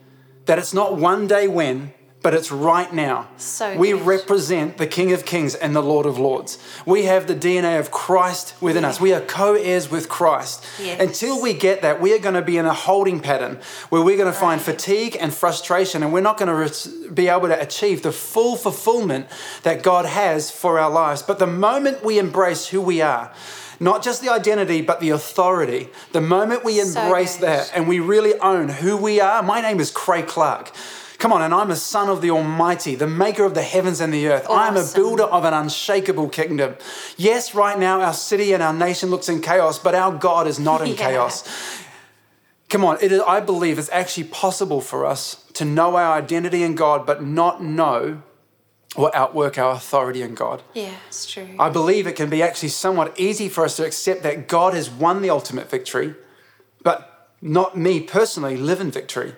that 0.45 0.57
it's 0.57 0.73
not 0.73 0.97
one 0.97 1.27
day 1.27 1.47
when, 1.47 1.93
but 2.21 2.33
it's 2.33 2.51
right 2.51 2.93
now. 2.93 3.27
So 3.37 3.77
we 3.77 3.91
good. 3.91 4.01
represent 4.01 4.77
the 4.77 4.87
King 4.87 5.13
of 5.13 5.25
Kings 5.25 5.55
and 5.55 5.73
the 5.73 5.81
Lord 5.81 6.05
of 6.05 6.17
Lords. 6.17 6.57
We 6.85 7.05
have 7.05 7.27
the 7.27 7.35
DNA 7.35 7.79
of 7.79 7.91
Christ 7.91 8.61
within 8.61 8.83
us. 8.83 8.99
We 8.99 9.13
are 9.13 9.21
co 9.21 9.53
heirs 9.53 9.89
with 9.89 10.09
Christ. 10.09 10.65
Yes. 10.81 10.99
Until 10.99 11.41
we 11.41 11.53
get 11.53 11.81
that, 11.81 12.01
we 12.01 12.13
are 12.13 12.19
going 12.19 12.35
to 12.35 12.41
be 12.41 12.57
in 12.57 12.65
a 12.65 12.73
holding 12.73 13.21
pattern 13.21 13.59
where 13.87 14.01
we're 14.01 14.17
going 14.17 14.31
to 14.31 14.37
find 14.37 14.61
fatigue 14.61 15.15
and 15.19 15.33
frustration, 15.33 16.03
and 16.03 16.11
we're 16.11 16.19
not 16.19 16.37
going 16.37 16.69
to 16.69 17.09
be 17.11 17.29
able 17.29 17.47
to 17.47 17.59
achieve 17.59 18.01
the 18.01 18.11
full 18.11 18.57
fulfillment 18.57 19.27
that 19.63 19.81
God 19.81 20.05
has 20.05 20.51
for 20.51 20.77
our 20.77 20.89
lives. 20.89 21.21
But 21.21 21.39
the 21.39 21.47
moment 21.47 22.03
we 22.03 22.19
embrace 22.19 22.67
who 22.67 22.81
we 22.81 23.01
are, 23.01 23.33
not 23.79 24.03
just 24.03 24.21
the 24.21 24.29
identity, 24.29 24.81
but 24.81 24.99
the 24.99 25.11
authority. 25.11 25.87
The 26.11 26.19
moment 26.19 26.65
we 26.65 26.81
embrace 26.81 27.37
good. 27.37 27.47
that 27.47 27.71
and 27.73 27.87
we 27.87 28.01
really 28.01 28.37
own 28.39 28.67
who 28.67 28.97
we 28.97 29.21
are. 29.21 29.41
My 29.41 29.61
name 29.61 29.79
is 29.79 29.89
Craig 29.89 30.27
Clark. 30.27 30.73
Come 31.19 31.33
on, 31.33 31.41
and 31.41 31.53
I'm 31.53 31.69
a 31.69 31.75
son 31.75 32.07
of 32.07 32.21
the 32.21 32.31
Almighty, 32.31 32.95
the 32.95 33.05
maker 33.05 33.43
of 33.43 33.53
the 33.53 33.61
heavens 33.61 33.99
and 33.99 34.13
the 34.13 34.27
earth. 34.29 34.49
I 34.49 34.69
am 34.69 34.77
a 34.77 34.85
builder 34.95 35.23
of 35.25 35.43
an 35.43 35.53
unshakable 35.53 36.29
kingdom. 36.29 36.75
Yes, 37.17 37.53
right 37.53 37.77
now 37.77 37.99
our 38.01 38.13
city 38.13 38.53
and 38.53 38.63
our 38.63 38.73
nation 38.73 39.09
looks 39.09 39.27
in 39.27 39.41
chaos, 39.41 39.77
but 39.77 39.93
our 39.93 40.13
God 40.17 40.47
is 40.47 40.59
not 40.59 40.79
in 40.81 40.87
Yeah. 40.91 40.95
chaos. 40.95 41.43
Come 42.69 42.85
on, 42.85 42.97
it 43.01 43.11
is, 43.11 43.21
I 43.21 43.41
believe 43.41 43.77
it's 43.79 43.89
actually 43.89 44.25
possible 44.25 44.79
for 44.79 45.05
us 45.05 45.43
to 45.55 45.65
know 45.65 45.97
our 45.97 46.13
identity 46.17 46.63
in 46.63 46.75
God, 46.75 47.05
but 47.05 47.21
not 47.21 47.61
know 47.61 48.21
or 48.95 49.13
outwork 49.15 49.57
our 49.57 49.73
authority 49.73 50.21
in 50.21 50.35
God. 50.35 50.63
Yeah, 50.73 50.93
it's 51.07 51.25
true. 51.25 51.47
I 51.59 51.69
believe 51.69 52.07
it 52.07 52.15
can 52.15 52.29
be 52.29 52.41
actually 52.41 52.69
somewhat 52.69 53.19
easy 53.19 53.49
for 53.49 53.65
us 53.65 53.75
to 53.77 53.85
accept 53.85 54.23
that 54.23 54.47
God 54.47 54.73
has 54.73 54.89
won 54.89 55.21
the 55.21 55.29
ultimate 55.29 55.69
victory, 55.69 56.15
but 56.81 57.29
not 57.41 57.77
me 57.77 57.99
personally 57.99 58.55
live 58.55 58.79
in 58.79 58.89
victory. 58.89 59.35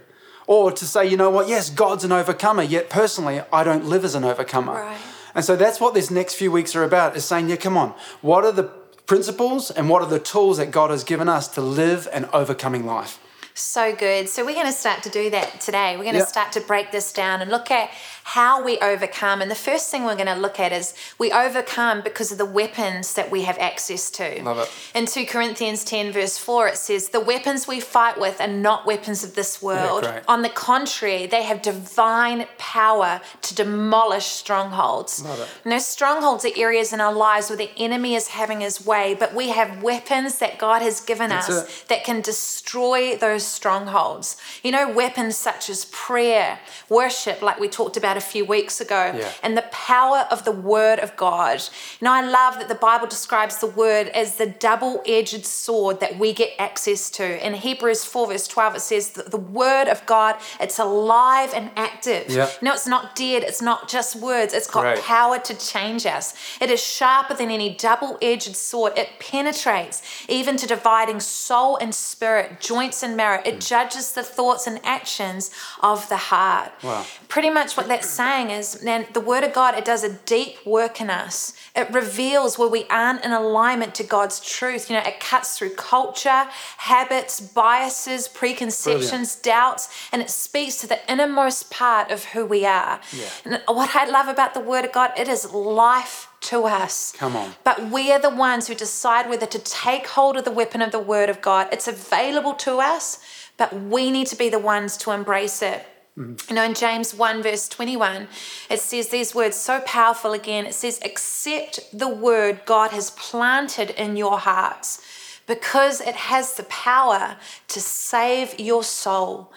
Or 0.51 0.69
to 0.69 0.85
say, 0.85 1.07
you 1.07 1.15
know 1.15 1.29
what, 1.29 1.47
yes, 1.47 1.69
God's 1.69 2.03
an 2.03 2.11
overcomer, 2.11 2.61
yet 2.61 2.89
personally, 2.89 3.39
I 3.53 3.63
don't 3.63 3.85
live 3.85 4.03
as 4.03 4.15
an 4.15 4.25
overcomer. 4.25 4.73
Right. 4.73 4.97
And 5.33 5.45
so 5.45 5.55
that's 5.55 5.79
what 5.79 5.93
this 5.93 6.11
next 6.11 6.33
few 6.33 6.51
weeks 6.51 6.75
are 6.75 6.83
about 6.83 7.15
is 7.15 7.23
saying, 7.23 7.47
yeah, 7.47 7.55
come 7.55 7.77
on, 7.77 7.93
what 8.19 8.43
are 8.43 8.51
the 8.51 8.63
principles 9.05 9.71
and 9.71 9.87
what 9.87 10.01
are 10.01 10.09
the 10.09 10.19
tools 10.19 10.57
that 10.57 10.69
God 10.69 10.89
has 10.91 11.05
given 11.05 11.29
us 11.29 11.47
to 11.55 11.61
live 11.61 12.05
an 12.11 12.27
overcoming 12.33 12.85
life? 12.85 13.17
So 13.53 13.95
good. 13.95 14.27
So 14.27 14.45
we're 14.45 14.55
going 14.55 14.65
to 14.65 14.73
start 14.73 15.03
to 15.03 15.09
do 15.09 15.29
that 15.29 15.61
today. 15.61 15.95
We're 15.95 16.03
going 16.03 16.15
to 16.15 16.19
Yeah. 16.19 16.25
start 16.25 16.51
to 16.53 16.59
break 16.59 16.91
this 16.91 17.13
down 17.13 17.41
and 17.41 17.49
look 17.49 17.71
at 17.71 17.89
how 18.23 18.63
we 18.63 18.77
overcome. 18.79 19.41
And 19.41 19.49
the 19.49 19.55
first 19.55 19.89
thing 19.89 20.03
we're 20.03 20.15
going 20.15 20.27
to 20.27 20.35
look 20.35 20.59
at 20.59 20.71
is 20.71 20.93
we 21.17 21.31
overcome 21.31 22.01
because 22.01 22.31
of 22.31 22.37
the 22.37 22.45
weapons 22.45 23.13
that 23.15 23.31
we 23.31 23.43
have 23.43 23.57
access 23.59 24.09
to. 24.11 24.41
Love 24.43 24.59
it. 24.59 24.71
In 24.97 25.05
2 25.05 25.25
Corinthians 25.25 25.83
10, 25.83 26.11
verse 26.11 26.37
4, 26.37 26.67
it 26.69 26.77
says, 26.77 27.09
The 27.09 27.19
weapons 27.19 27.67
we 27.67 27.79
fight 27.79 28.19
with 28.19 28.39
are 28.39 28.47
not 28.47 28.85
weapons 28.85 29.23
of 29.23 29.35
this 29.35 29.61
world. 29.61 30.03
great. 30.03 30.23
On 30.27 30.41
the 30.41 30.49
contrary, 30.49 31.25
they 31.25 31.43
have 31.43 31.61
divine 31.61 32.45
power 32.57 33.21
to 33.41 33.55
demolish 33.55 34.25
strongholds. 34.25 35.23
Love 35.23 35.39
it. 35.39 35.47
No 35.65 35.79
strongholds 35.79 36.45
are 36.45 36.51
areas 36.55 36.93
in 36.93 37.01
our 37.01 37.13
lives 37.13 37.49
where 37.49 37.57
the 37.57 37.71
enemy 37.77 38.15
is 38.15 38.29
having 38.29 38.61
his 38.61 38.85
way, 38.85 39.15
but 39.19 39.33
we 39.33 39.49
have 39.49 39.81
weapons 39.83 40.39
that 40.39 40.57
God 40.57 40.81
has 40.81 41.01
given 41.01 41.29
That's 41.29 41.49
us 41.49 41.81
it. 41.81 41.87
that 41.89 42.03
can 42.03 42.21
destroy 42.21 43.15
those 43.15 43.45
strongholds. 43.45 44.37
You 44.63 44.71
know, 44.71 44.89
weapons 44.91 45.35
such 45.37 45.69
as 45.69 45.85
prayer, 45.85 46.59
worship, 46.89 47.41
like 47.41 47.59
we 47.59 47.67
talked 47.67 47.97
about 47.97 48.10
a 48.17 48.21
few 48.21 48.45
weeks 48.45 48.79
ago, 48.81 49.13
Yeah. 49.15 49.29
and 49.43 49.57
the 49.57 49.63
power 49.63 50.27
of 50.29 50.45
the 50.45 50.51
Word 50.51 50.99
of 50.99 51.15
God. 51.15 51.61
You 51.99 52.05
know, 52.05 52.13
I 52.13 52.21
love 52.21 52.55
that 52.59 52.67
the 52.67 52.75
Bible 52.75 53.07
describes 53.07 53.57
the 53.57 53.67
Word 53.67 54.07
as 54.09 54.35
the 54.35 54.45
double 54.45 55.01
edged 55.05 55.45
sword 55.45 55.99
that 55.99 56.17
we 56.17 56.33
get 56.33 56.53
access 56.59 57.09
to. 57.11 57.45
In 57.45 57.53
Hebrews 57.53 58.03
4, 58.03 58.27
verse 58.27 58.47
12, 58.47 58.75
it 58.75 58.79
says 58.81 59.09
that 59.11 59.31
the 59.31 59.37
Word 59.37 59.87
of 59.87 60.05
God, 60.05 60.35
it's 60.59 60.79
alive 60.79 61.53
and 61.53 61.71
active. 61.75 62.29
Yeah. 62.29 62.49
Know, 62.61 62.73
it's 62.73 62.87
not 62.87 63.15
dead, 63.15 63.43
it's 63.43 63.61
not 63.61 63.89
just 63.89 64.15
words, 64.15 64.53
it's 64.53 64.67
got 64.67 64.81
Great. 64.81 64.99
power 64.99 65.39
to 65.39 65.53
change 65.53 66.05
us. 66.05 66.33
It 66.59 66.69
is 66.69 66.81
sharper 66.83 67.33
than 67.33 67.49
any 67.49 67.73
double 67.73 68.17
edged 68.21 68.55
sword. 68.55 68.93
It 68.97 69.09
penetrates 69.19 70.01
even 70.27 70.57
to 70.57 70.67
dividing 70.67 71.19
soul 71.19 71.77
and 71.77 71.93
spirit, 71.93 72.59
joints 72.59 73.03
and 73.03 73.15
marrow. 73.17 73.41
It 73.45 73.55
hmm. 73.55 73.59
judges 73.59 74.11
the 74.11 74.23
thoughts 74.23 74.67
and 74.67 74.79
actions 74.83 75.51
of 75.81 76.07
the 76.09 76.17
heart. 76.17 76.71
Wow. 76.83 77.05
Pretty 77.27 77.49
much 77.49 77.77
what 77.77 77.87
that's 78.01 78.13
saying 78.13 78.49
is, 78.49 78.83
man, 78.83 79.05
the 79.13 79.19
Word 79.19 79.43
of 79.43 79.53
God, 79.53 79.75
it 79.75 79.85
does 79.85 80.03
a 80.03 80.13
deep 80.25 80.65
work 80.65 80.99
in 80.99 81.09
us. 81.09 81.53
It 81.75 81.91
reveals 81.91 82.57
where 82.57 82.67
we 82.67 82.85
aren't 82.89 83.23
in 83.23 83.31
alignment 83.31 83.93
to 83.95 84.03
God's 84.03 84.39
truth. 84.39 84.89
You 84.89 84.95
know, 84.95 85.03
it 85.03 85.19
cuts 85.19 85.57
through 85.57 85.75
culture, 85.75 86.47
habits, 86.77 87.39
biases, 87.39 88.27
preconceptions, 88.27 89.35
doubts, 89.35 89.89
and 90.11 90.21
it 90.21 90.29
speaks 90.29 90.77
to 90.77 90.87
the 90.87 90.99
innermost 91.11 91.69
part 91.69 92.11
of 92.11 92.25
who 92.25 92.45
we 92.45 92.65
are. 92.65 92.99
Yeah. 93.13 93.29
And 93.45 93.61
what 93.67 93.95
I 93.95 94.05
love 94.09 94.27
about 94.27 94.53
the 94.53 94.59
Word 94.59 94.83
of 94.85 94.91
God, 94.91 95.11
it 95.17 95.27
is 95.27 95.51
life 95.53 96.27
to 96.41 96.63
us. 96.63 97.13
Come 97.17 97.35
on. 97.35 97.53
But 97.63 97.91
we 97.91 98.11
are 98.11 98.19
the 98.19 98.31
ones 98.31 98.67
who 98.67 98.73
decide 98.73 99.29
whether 99.29 99.45
to 99.45 99.59
take 99.59 100.07
hold 100.07 100.37
of 100.37 100.43
the 100.43 100.51
weapon 100.51 100.81
of 100.81 100.91
the 100.91 100.99
Word 100.99 101.29
of 101.29 101.39
God. 101.41 101.67
It's 101.71 101.87
available 101.87 102.53
to 102.55 102.79
us, 102.79 103.19
but 103.57 103.79
we 103.79 104.09
need 104.09 104.25
to 104.27 104.35
be 104.35 104.49
the 104.49 104.59
ones 104.59 104.97
to 104.97 105.11
embrace 105.11 105.61
it. 105.61 105.85
Mm-hmm. 106.17 106.49
You 106.49 106.55
know, 106.55 106.63
in 106.63 106.73
James 106.73 107.13
1, 107.13 107.43
verse 107.43 107.69
21, 107.69 108.27
it 108.69 108.79
says 108.79 109.09
these 109.09 109.33
words 109.33 109.55
so 109.55 109.79
powerful 109.81 110.33
again. 110.33 110.65
It 110.65 110.73
says, 110.73 110.99
Accept 111.05 111.79
the 111.97 112.09
word 112.09 112.61
God 112.65 112.91
has 112.91 113.11
planted 113.11 113.91
in 113.91 114.17
your 114.17 114.37
hearts 114.37 115.01
because 115.47 116.01
it 116.01 116.15
has 116.15 116.55
the 116.55 116.63
power 116.63 117.37
to 117.69 117.79
save 117.79 118.59
your 118.59 118.83
soul. 118.83 119.51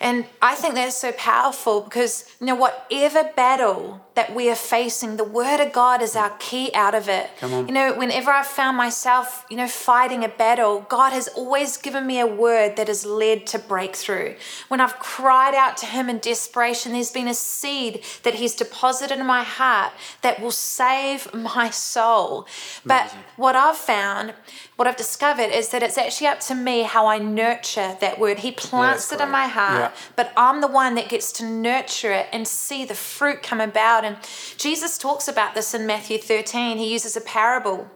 And 0.00 0.26
I 0.40 0.54
think 0.54 0.74
that's 0.74 0.96
so 0.96 1.10
powerful 1.12 1.80
because, 1.80 2.24
you 2.40 2.46
know, 2.46 2.54
whatever 2.54 3.30
battle 3.34 4.04
that 4.14 4.32
we 4.34 4.48
are 4.48 4.54
facing, 4.54 5.16
the 5.16 5.24
Word 5.24 5.60
of 5.60 5.72
God 5.72 6.02
is 6.02 6.14
our 6.14 6.30
key 6.38 6.70
out 6.72 6.94
of 6.94 7.08
it. 7.08 7.30
Come 7.38 7.52
on. 7.52 7.66
You 7.68 7.74
know, 7.74 7.94
whenever 7.96 8.30
I've 8.30 8.46
found 8.46 8.76
myself, 8.76 9.44
you 9.50 9.56
know, 9.56 9.66
fighting 9.66 10.22
a 10.24 10.28
battle, 10.28 10.86
God 10.88 11.12
has 11.12 11.26
always 11.28 11.76
given 11.76 12.06
me 12.06 12.20
a 12.20 12.26
word 12.26 12.76
that 12.76 12.86
has 12.86 13.04
led 13.04 13.46
to 13.48 13.58
breakthrough. 13.58 14.34
When 14.68 14.80
I've 14.80 14.98
cried 15.00 15.54
out 15.54 15.76
to 15.78 15.86
Him 15.86 16.08
in 16.08 16.18
desperation, 16.18 16.92
there's 16.92 17.10
been 17.10 17.28
a 17.28 17.34
seed 17.34 18.04
that 18.22 18.34
He's 18.34 18.54
deposited 18.54 19.18
in 19.18 19.26
my 19.26 19.42
heart 19.42 19.92
that 20.22 20.40
will 20.40 20.52
save 20.52 21.32
my 21.52 21.70
soul. 21.70 22.46
But 22.84 23.02
Amazing. 23.02 23.18
what 23.36 23.56
I've 23.56 23.76
found, 23.76 24.34
what 24.76 24.86
I've 24.86 24.96
discovered 24.96 25.50
is 25.50 25.70
that 25.70 25.82
it's 25.82 25.98
actually 25.98 26.28
up 26.28 26.40
to 26.40 26.54
me 26.54 26.82
how 26.82 27.06
I 27.06 27.18
nurture 27.18 27.96
that 28.00 28.18
word. 28.18 28.38
He 28.40 28.52
plants 28.52 29.12
it 29.12 29.20
in 29.20 29.30
my 29.30 29.46
heart, 29.46 29.80
Yeah. 29.80 29.87
But 30.16 30.32
I'm 30.36 30.60
the 30.60 30.68
one 30.68 30.94
that 30.94 31.08
gets 31.08 31.32
to 31.32 31.44
nurture 31.44 32.12
it 32.12 32.28
and 32.32 32.46
see 32.46 32.84
the 32.84 32.94
fruit 32.94 33.42
come 33.42 33.60
about. 33.60 34.04
And 34.04 34.16
Jesus 34.56 34.98
talks 34.98 35.28
about 35.28 35.54
this 35.54 35.74
in 35.74 35.86
Matthew 35.86 36.18
13. 36.18 36.78
He 36.78 36.92
uses 36.92 37.16
a 37.16 37.20
parable 37.20 37.90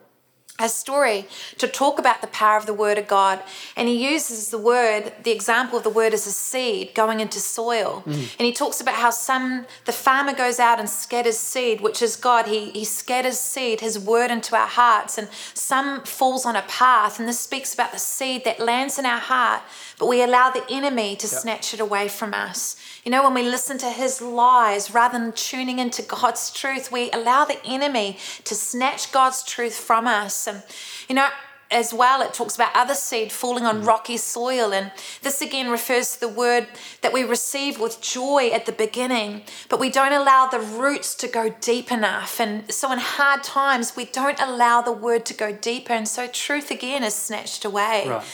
a 0.58 0.68
story 0.68 1.26
to 1.58 1.66
talk 1.66 1.98
about 1.98 2.20
the 2.20 2.26
power 2.26 2.58
of 2.58 2.66
the 2.66 2.74
word 2.74 2.98
of 2.98 3.08
God. 3.08 3.40
And 3.76 3.88
he 3.88 4.12
uses 4.12 4.50
the 4.50 4.58
word, 4.58 5.12
the 5.22 5.30
example 5.30 5.78
of 5.78 5.82
the 5.82 5.90
word 5.90 6.12
as 6.12 6.26
a 6.26 6.30
seed 6.30 6.94
going 6.94 7.20
into 7.20 7.40
soil. 7.40 8.02
Mm-hmm. 8.06 8.36
And 8.38 8.46
he 8.46 8.52
talks 8.52 8.80
about 8.80 8.96
how 8.96 9.10
some, 9.10 9.66
the 9.86 9.92
farmer 9.92 10.34
goes 10.34 10.60
out 10.60 10.78
and 10.78 10.88
scatters 10.88 11.38
seed, 11.38 11.80
which 11.80 12.02
is 12.02 12.16
God. 12.16 12.46
He, 12.46 12.70
he 12.70 12.84
scatters 12.84 13.40
seed, 13.40 13.80
his 13.80 13.98
word 13.98 14.30
into 14.30 14.54
our 14.54 14.66
hearts. 14.66 15.16
And 15.16 15.28
some 15.54 16.02
falls 16.04 16.44
on 16.44 16.54
a 16.54 16.62
path. 16.62 17.18
And 17.18 17.26
this 17.26 17.40
speaks 17.40 17.72
about 17.72 17.92
the 17.92 17.98
seed 17.98 18.44
that 18.44 18.60
lands 18.60 18.98
in 18.98 19.06
our 19.06 19.20
heart, 19.20 19.62
but 19.98 20.06
we 20.06 20.22
allow 20.22 20.50
the 20.50 20.64
enemy 20.70 21.16
to 21.16 21.26
snatch 21.26 21.72
it 21.72 21.80
away 21.80 22.08
from 22.08 22.34
us. 22.34 22.76
You 23.04 23.10
know, 23.10 23.24
when 23.24 23.34
we 23.34 23.42
listen 23.42 23.78
to 23.78 23.90
his 23.90 24.22
lies 24.22 24.94
rather 24.94 25.18
than 25.18 25.32
tuning 25.32 25.80
into 25.80 26.02
God's 26.02 26.50
truth, 26.52 26.92
we 26.92 27.10
allow 27.10 27.44
the 27.44 27.58
enemy 27.64 28.18
to 28.44 28.54
snatch 28.54 29.10
God's 29.10 29.42
truth 29.42 29.74
from 29.74 30.06
us. 30.06 30.46
And, 30.46 30.62
you 31.08 31.16
know, 31.16 31.28
as 31.72 31.92
well, 31.92 32.22
it 32.22 32.32
talks 32.32 32.54
about 32.54 32.70
other 32.74 32.94
seed 32.94 33.32
falling 33.32 33.64
on 33.64 33.82
rocky 33.82 34.16
soil. 34.16 34.72
And 34.72 34.92
this 35.22 35.40
again 35.40 35.70
refers 35.70 36.14
to 36.14 36.20
the 36.20 36.28
word 36.28 36.68
that 37.00 37.12
we 37.12 37.24
receive 37.24 37.80
with 37.80 38.00
joy 38.00 38.50
at 38.50 38.66
the 38.66 38.72
beginning, 38.72 39.42
but 39.68 39.80
we 39.80 39.90
don't 39.90 40.12
allow 40.12 40.46
the 40.46 40.60
roots 40.60 41.14
to 41.16 41.28
go 41.28 41.54
deep 41.60 41.90
enough. 41.90 42.38
And 42.38 42.70
so, 42.72 42.92
in 42.92 42.98
hard 42.98 43.42
times, 43.42 43.96
we 43.96 44.04
don't 44.04 44.40
allow 44.40 44.82
the 44.82 44.92
word 44.92 45.24
to 45.26 45.34
go 45.34 45.52
deeper. 45.52 45.92
And 45.92 46.06
so, 46.06 46.28
truth 46.28 46.70
again 46.70 47.02
is 47.02 47.14
snatched 47.14 47.64
away. 47.64 48.04
Right. 48.06 48.24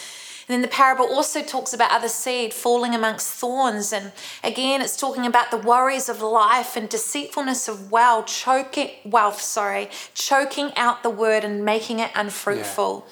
Then 0.48 0.62
the 0.62 0.68
parable 0.68 1.04
also 1.04 1.42
talks 1.42 1.74
about 1.74 1.92
other 1.92 2.08
seed 2.08 2.54
falling 2.54 2.94
amongst 2.94 3.32
thorns. 3.32 3.92
And 3.92 4.12
again, 4.42 4.80
it's 4.80 4.96
talking 4.96 5.26
about 5.26 5.50
the 5.50 5.58
worries 5.58 6.08
of 6.08 6.22
life 6.22 6.74
and 6.76 6.88
deceitfulness 6.88 7.68
of 7.68 7.92
wealth, 7.92 8.26
choking 8.26 8.90
wealth, 9.04 9.40
sorry, 9.40 9.90
choking 10.14 10.72
out 10.74 11.02
the 11.02 11.10
word 11.10 11.44
and 11.44 11.64
making 11.64 11.98
it 12.00 12.10
unfruitful. 12.14 13.06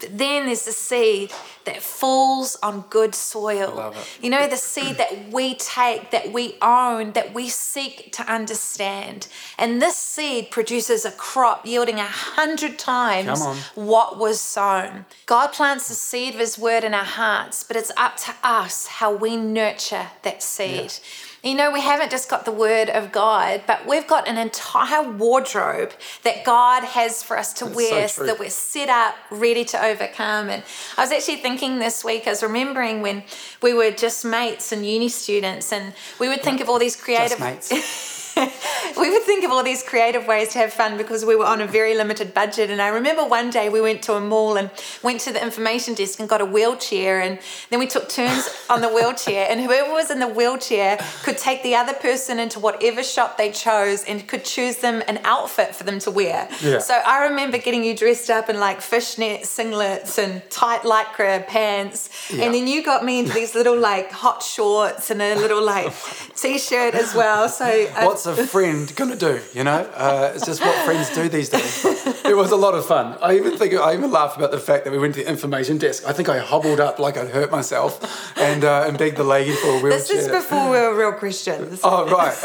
But 0.00 0.16
then 0.18 0.46
there's 0.46 0.64
the 0.64 0.72
seed 0.72 1.32
that 1.64 1.82
falls 1.82 2.56
on 2.62 2.84
good 2.88 3.14
soil. 3.14 3.94
You 4.20 4.30
know, 4.30 4.48
the 4.48 4.56
seed 4.56 4.96
that 4.96 5.30
we 5.30 5.54
take, 5.54 6.10
that 6.10 6.32
we 6.32 6.56
own, 6.62 7.12
that 7.12 7.34
we 7.34 7.48
seek 7.48 8.12
to 8.12 8.22
understand. 8.32 9.28
And 9.58 9.80
this 9.80 9.96
seed 9.96 10.50
produces 10.50 11.04
a 11.04 11.10
crop 11.12 11.66
yielding 11.66 11.98
a 11.98 12.04
hundred 12.04 12.78
times 12.78 13.40
what 13.74 14.18
was 14.18 14.40
sown. 14.40 15.04
God 15.26 15.52
plants 15.52 15.88
the 15.88 15.94
seed 15.94 16.34
of 16.34 16.40
His 16.40 16.58
word 16.58 16.82
in 16.82 16.94
our 16.94 17.04
hearts, 17.04 17.62
but 17.62 17.76
it's 17.76 17.92
up 17.96 18.16
to 18.18 18.34
us 18.42 18.86
how 18.86 19.12
we 19.12 19.36
nurture 19.36 20.06
that 20.22 20.42
seed. 20.42 20.94
You 21.42 21.54
know, 21.54 21.70
we 21.70 21.80
haven't 21.80 22.10
just 22.10 22.28
got 22.28 22.44
the 22.44 22.52
word 22.52 22.90
of 22.90 23.12
God, 23.12 23.62
but 23.66 23.86
we've 23.86 24.06
got 24.06 24.28
an 24.28 24.36
entire 24.36 25.02
wardrobe 25.10 25.92
that 26.22 26.44
God 26.44 26.84
has 26.84 27.22
for 27.22 27.38
us 27.38 27.54
to 27.54 27.64
That's 27.64 27.76
wear 27.76 28.08
so 28.08 28.20
so 28.22 28.26
that 28.26 28.38
we're 28.38 28.50
set 28.50 28.90
up, 28.90 29.14
ready 29.30 29.64
to 29.66 29.82
overcome. 29.82 30.50
And 30.50 30.62
I 30.98 31.02
was 31.02 31.12
actually 31.12 31.36
thinking 31.38 31.78
this 31.78 32.04
week, 32.04 32.26
I 32.26 32.30
was 32.30 32.42
remembering 32.42 33.00
when 33.00 33.22
we 33.62 33.72
were 33.72 33.90
just 33.90 34.24
mates 34.24 34.70
and 34.70 34.84
uni 34.86 35.08
students, 35.08 35.72
and 35.72 35.94
we 36.18 36.28
would 36.28 36.42
think 36.42 36.60
of 36.60 36.68
all 36.68 36.78
these 36.78 36.96
creative. 36.96 37.38
we 38.98 39.10
would 39.10 39.22
think 39.22 39.44
of 39.44 39.50
all 39.50 39.62
these 39.62 39.82
creative 39.82 40.26
ways 40.26 40.52
to 40.52 40.58
have 40.58 40.72
fun 40.72 40.96
because 40.96 41.24
we 41.24 41.36
were 41.36 41.44
on 41.44 41.60
a 41.60 41.66
very 41.66 41.94
limited 41.94 42.34
budget. 42.34 42.70
And 42.70 42.80
I 42.80 42.88
remember 42.88 43.24
one 43.24 43.50
day 43.50 43.68
we 43.68 43.80
went 43.80 44.02
to 44.04 44.14
a 44.14 44.20
mall 44.20 44.56
and 44.56 44.70
went 45.02 45.20
to 45.22 45.32
the 45.32 45.42
information 45.42 45.94
desk 45.94 46.20
and 46.20 46.28
got 46.28 46.40
a 46.40 46.44
wheelchair. 46.44 47.20
And 47.20 47.38
then 47.70 47.78
we 47.78 47.86
took 47.86 48.08
turns 48.08 48.48
on 48.68 48.80
the 48.80 48.88
wheelchair. 48.88 49.46
And 49.50 49.60
whoever 49.60 49.92
was 49.92 50.10
in 50.10 50.18
the 50.18 50.28
wheelchair 50.28 50.98
could 51.22 51.38
take 51.38 51.62
the 51.62 51.74
other 51.74 51.94
person 51.94 52.38
into 52.38 52.58
whatever 52.60 53.02
shop 53.02 53.38
they 53.38 53.50
chose 53.50 54.04
and 54.04 54.26
could 54.26 54.44
choose 54.44 54.78
them 54.78 55.02
an 55.06 55.20
outfit 55.24 55.74
for 55.74 55.84
them 55.84 55.98
to 56.00 56.10
wear. 56.10 56.48
Yeah. 56.62 56.78
So 56.78 56.94
I 56.94 57.26
remember 57.28 57.58
getting 57.58 57.84
you 57.84 57.96
dressed 57.96 58.30
up 58.30 58.48
in 58.48 58.58
like 58.58 58.80
fishnet 58.80 59.42
singlets 59.42 60.18
and 60.18 60.42
tight 60.50 60.82
lycra 60.82 61.46
pants. 61.46 62.08
Yeah. 62.32 62.44
And 62.44 62.54
then 62.54 62.66
you 62.66 62.82
got 62.82 63.04
me 63.04 63.20
into 63.20 63.32
these 63.32 63.54
little 63.54 63.78
like 63.78 64.10
hot 64.10 64.42
shorts 64.42 65.10
and 65.10 65.20
a 65.20 65.34
little 65.34 65.62
like 65.62 65.92
t 66.36 66.58
shirt 66.58 66.94
as 66.94 67.14
well. 67.14 67.48
So 67.48 67.64
uh, 67.64 68.04
What's 68.04 68.26
a 68.38 68.46
friend 68.46 68.94
gonna 68.96 69.16
do? 69.16 69.40
You 69.52 69.64
know, 69.64 69.88
uh, 69.94 70.32
it's 70.34 70.46
just 70.46 70.60
what 70.60 70.74
friends 70.84 71.14
do 71.14 71.28
these 71.28 71.48
days. 71.48 71.84
It 72.24 72.36
was 72.36 72.52
a 72.52 72.56
lot 72.56 72.74
of 72.74 72.86
fun. 72.86 73.18
I 73.20 73.36
even 73.36 73.56
think 73.58 73.74
I 73.74 73.94
even 73.94 74.10
laugh 74.10 74.36
about 74.36 74.50
the 74.52 74.58
fact 74.58 74.84
that 74.84 74.92
we 74.92 74.98
went 74.98 75.14
to 75.16 75.24
the 75.24 75.28
information 75.28 75.78
desk. 75.78 76.04
I 76.06 76.12
think 76.12 76.28
I 76.28 76.38
hobbled 76.38 76.80
up 76.80 76.98
like 76.98 77.16
I'd 77.16 77.28
hurt 77.28 77.50
myself, 77.50 77.92
and 78.38 78.64
uh, 78.64 78.84
and 78.86 78.96
begged 78.96 79.16
the 79.16 79.24
lady 79.24 79.52
for 79.52 79.68
a 79.68 79.80
wheelchair. 79.80 79.98
This 79.98 80.10
is 80.10 80.28
before 80.28 80.70
we 80.70 80.76
were 80.78 80.96
real 80.96 81.12
Christians. 81.12 81.80
Oh 81.82 82.08
right, 82.08 82.36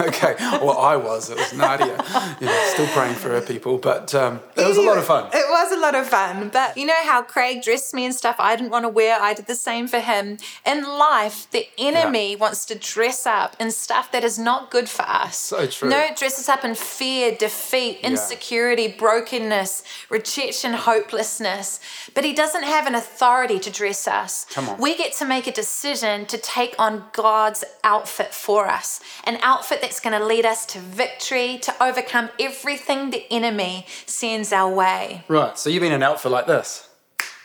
okay. 0.08 0.34
Well, 0.38 0.78
I 0.78 0.96
was. 0.96 1.30
It 1.30 1.36
was 1.36 1.52
Nadia. 1.52 1.96
You 2.40 2.46
know, 2.46 2.64
still 2.72 2.88
praying 2.88 3.14
for 3.14 3.28
her 3.28 3.40
people, 3.40 3.78
but 3.78 4.14
um, 4.14 4.40
it 4.58 4.68
was 4.68 4.76
a 4.76 4.82
lot 4.82 4.98
of 4.98 5.04
fun. 5.04 5.26
It 5.32 5.46
was 5.48 5.72
a 5.72 5.78
lot 5.78 5.94
of 5.94 6.08
fun. 6.08 6.48
But 6.48 6.76
you 6.76 6.86
know 6.86 7.02
how 7.04 7.22
Craig 7.22 7.62
dressed 7.62 7.94
me 7.94 8.04
and 8.04 8.14
stuff 8.14 8.36
I 8.38 8.56
didn't 8.56 8.70
want 8.70 8.84
to 8.84 8.88
wear? 8.88 9.20
I 9.20 9.34
did 9.34 9.46
the 9.46 9.54
same 9.54 9.86
for 9.86 10.00
him. 10.00 10.38
In 10.66 10.84
life, 10.84 11.50
the 11.50 11.68
enemy 11.78 12.36
wants 12.36 12.64
to 12.66 12.74
dress 12.74 13.26
up 13.26 13.56
in 13.60 13.70
stuff 13.70 14.10
that 14.12 14.24
is 14.24 14.38
not 14.38 14.70
good 14.70 14.88
for 14.88 15.02
us. 15.02 15.36
So 15.36 15.66
true. 15.66 15.88
No, 15.88 15.98
it 15.98 16.16
dresses 16.16 16.48
up 16.48 16.64
in 16.64 16.74
fear, 16.74 17.34
defeat, 17.34 18.00
insecurity, 18.02 18.88
brokenness, 18.88 19.82
rejection, 20.10 20.72
hopelessness. 20.72 21.80
But 22.14 22.24
he 22.24 22.32
doesn't 22.32 22.64
have 22.64 22.86
an 22.86 22.94
authority 22.94 23.58
to 23.60 23.70
dress 23.70 24.08
us. 24.08 24.46
Come 24.50 24.68
on. 24.68 24.80
We 24.80 24.96
get 24.96 25.12
to 25.14 25.24
make 25.24 25.46
a 25.46 25.52
decision 25.52 26.26
to 26.26 26.38
take 26.38 26.74
on 26.78 27.04
God's 27.12 27.64
outfit 27.84 28.34
for 28.34 28.68
us, 28.68 29.00
an 29.24 29.38
outfit 29.42 29.80
that's 29.80 30.00
going 30.00 30.18
to 30.18 30.24
lead 30.24 30.44
us 30.44 30.66
to 30.66 30.78
victory, 30.78 31.58
to 31.62 31.82
overcome 31.82 32.30
everything 32.40 33.10
the 33.10 33.24
enemy 33.30 33.86
sends 34.06 34.47
our 34.52 34.72
way. 34.72 35.24
Right. 35.28 35.58
So 35.58 35.70
you've 35.70 35.82
been 35.82 35.92
an 35.92 36.02
outfit 36.02 36.32
like 36.32 36.46
this. 36.46 36.88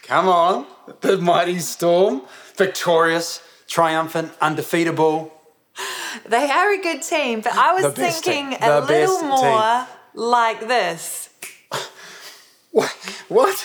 Come 0.03 0.27
on, 0.27 0.65
the 1.01 1.17
mighty 1.17 1.59
storm, 1.59 2.23
victorious, 2.57 3.41
triumphant, 3.67 4.33
undefeatable. 4.41 5.31
They 6.25 6.49
are 6.49 6.73
a 6.73 6.81
good 6.81 7.01
team, 7.01 7.41
but 7.41 7.55
I 7.55 7.73
was 7.73 7.93
thinking 7.93 8.49
team. 8.51 8.57
a 8.61 8.81
The 8.81 8.87
little 8.87 9.23
more 9.23 9.87
like 10.13 10.67
this. 10.67 11.29
What? 13.33 13.57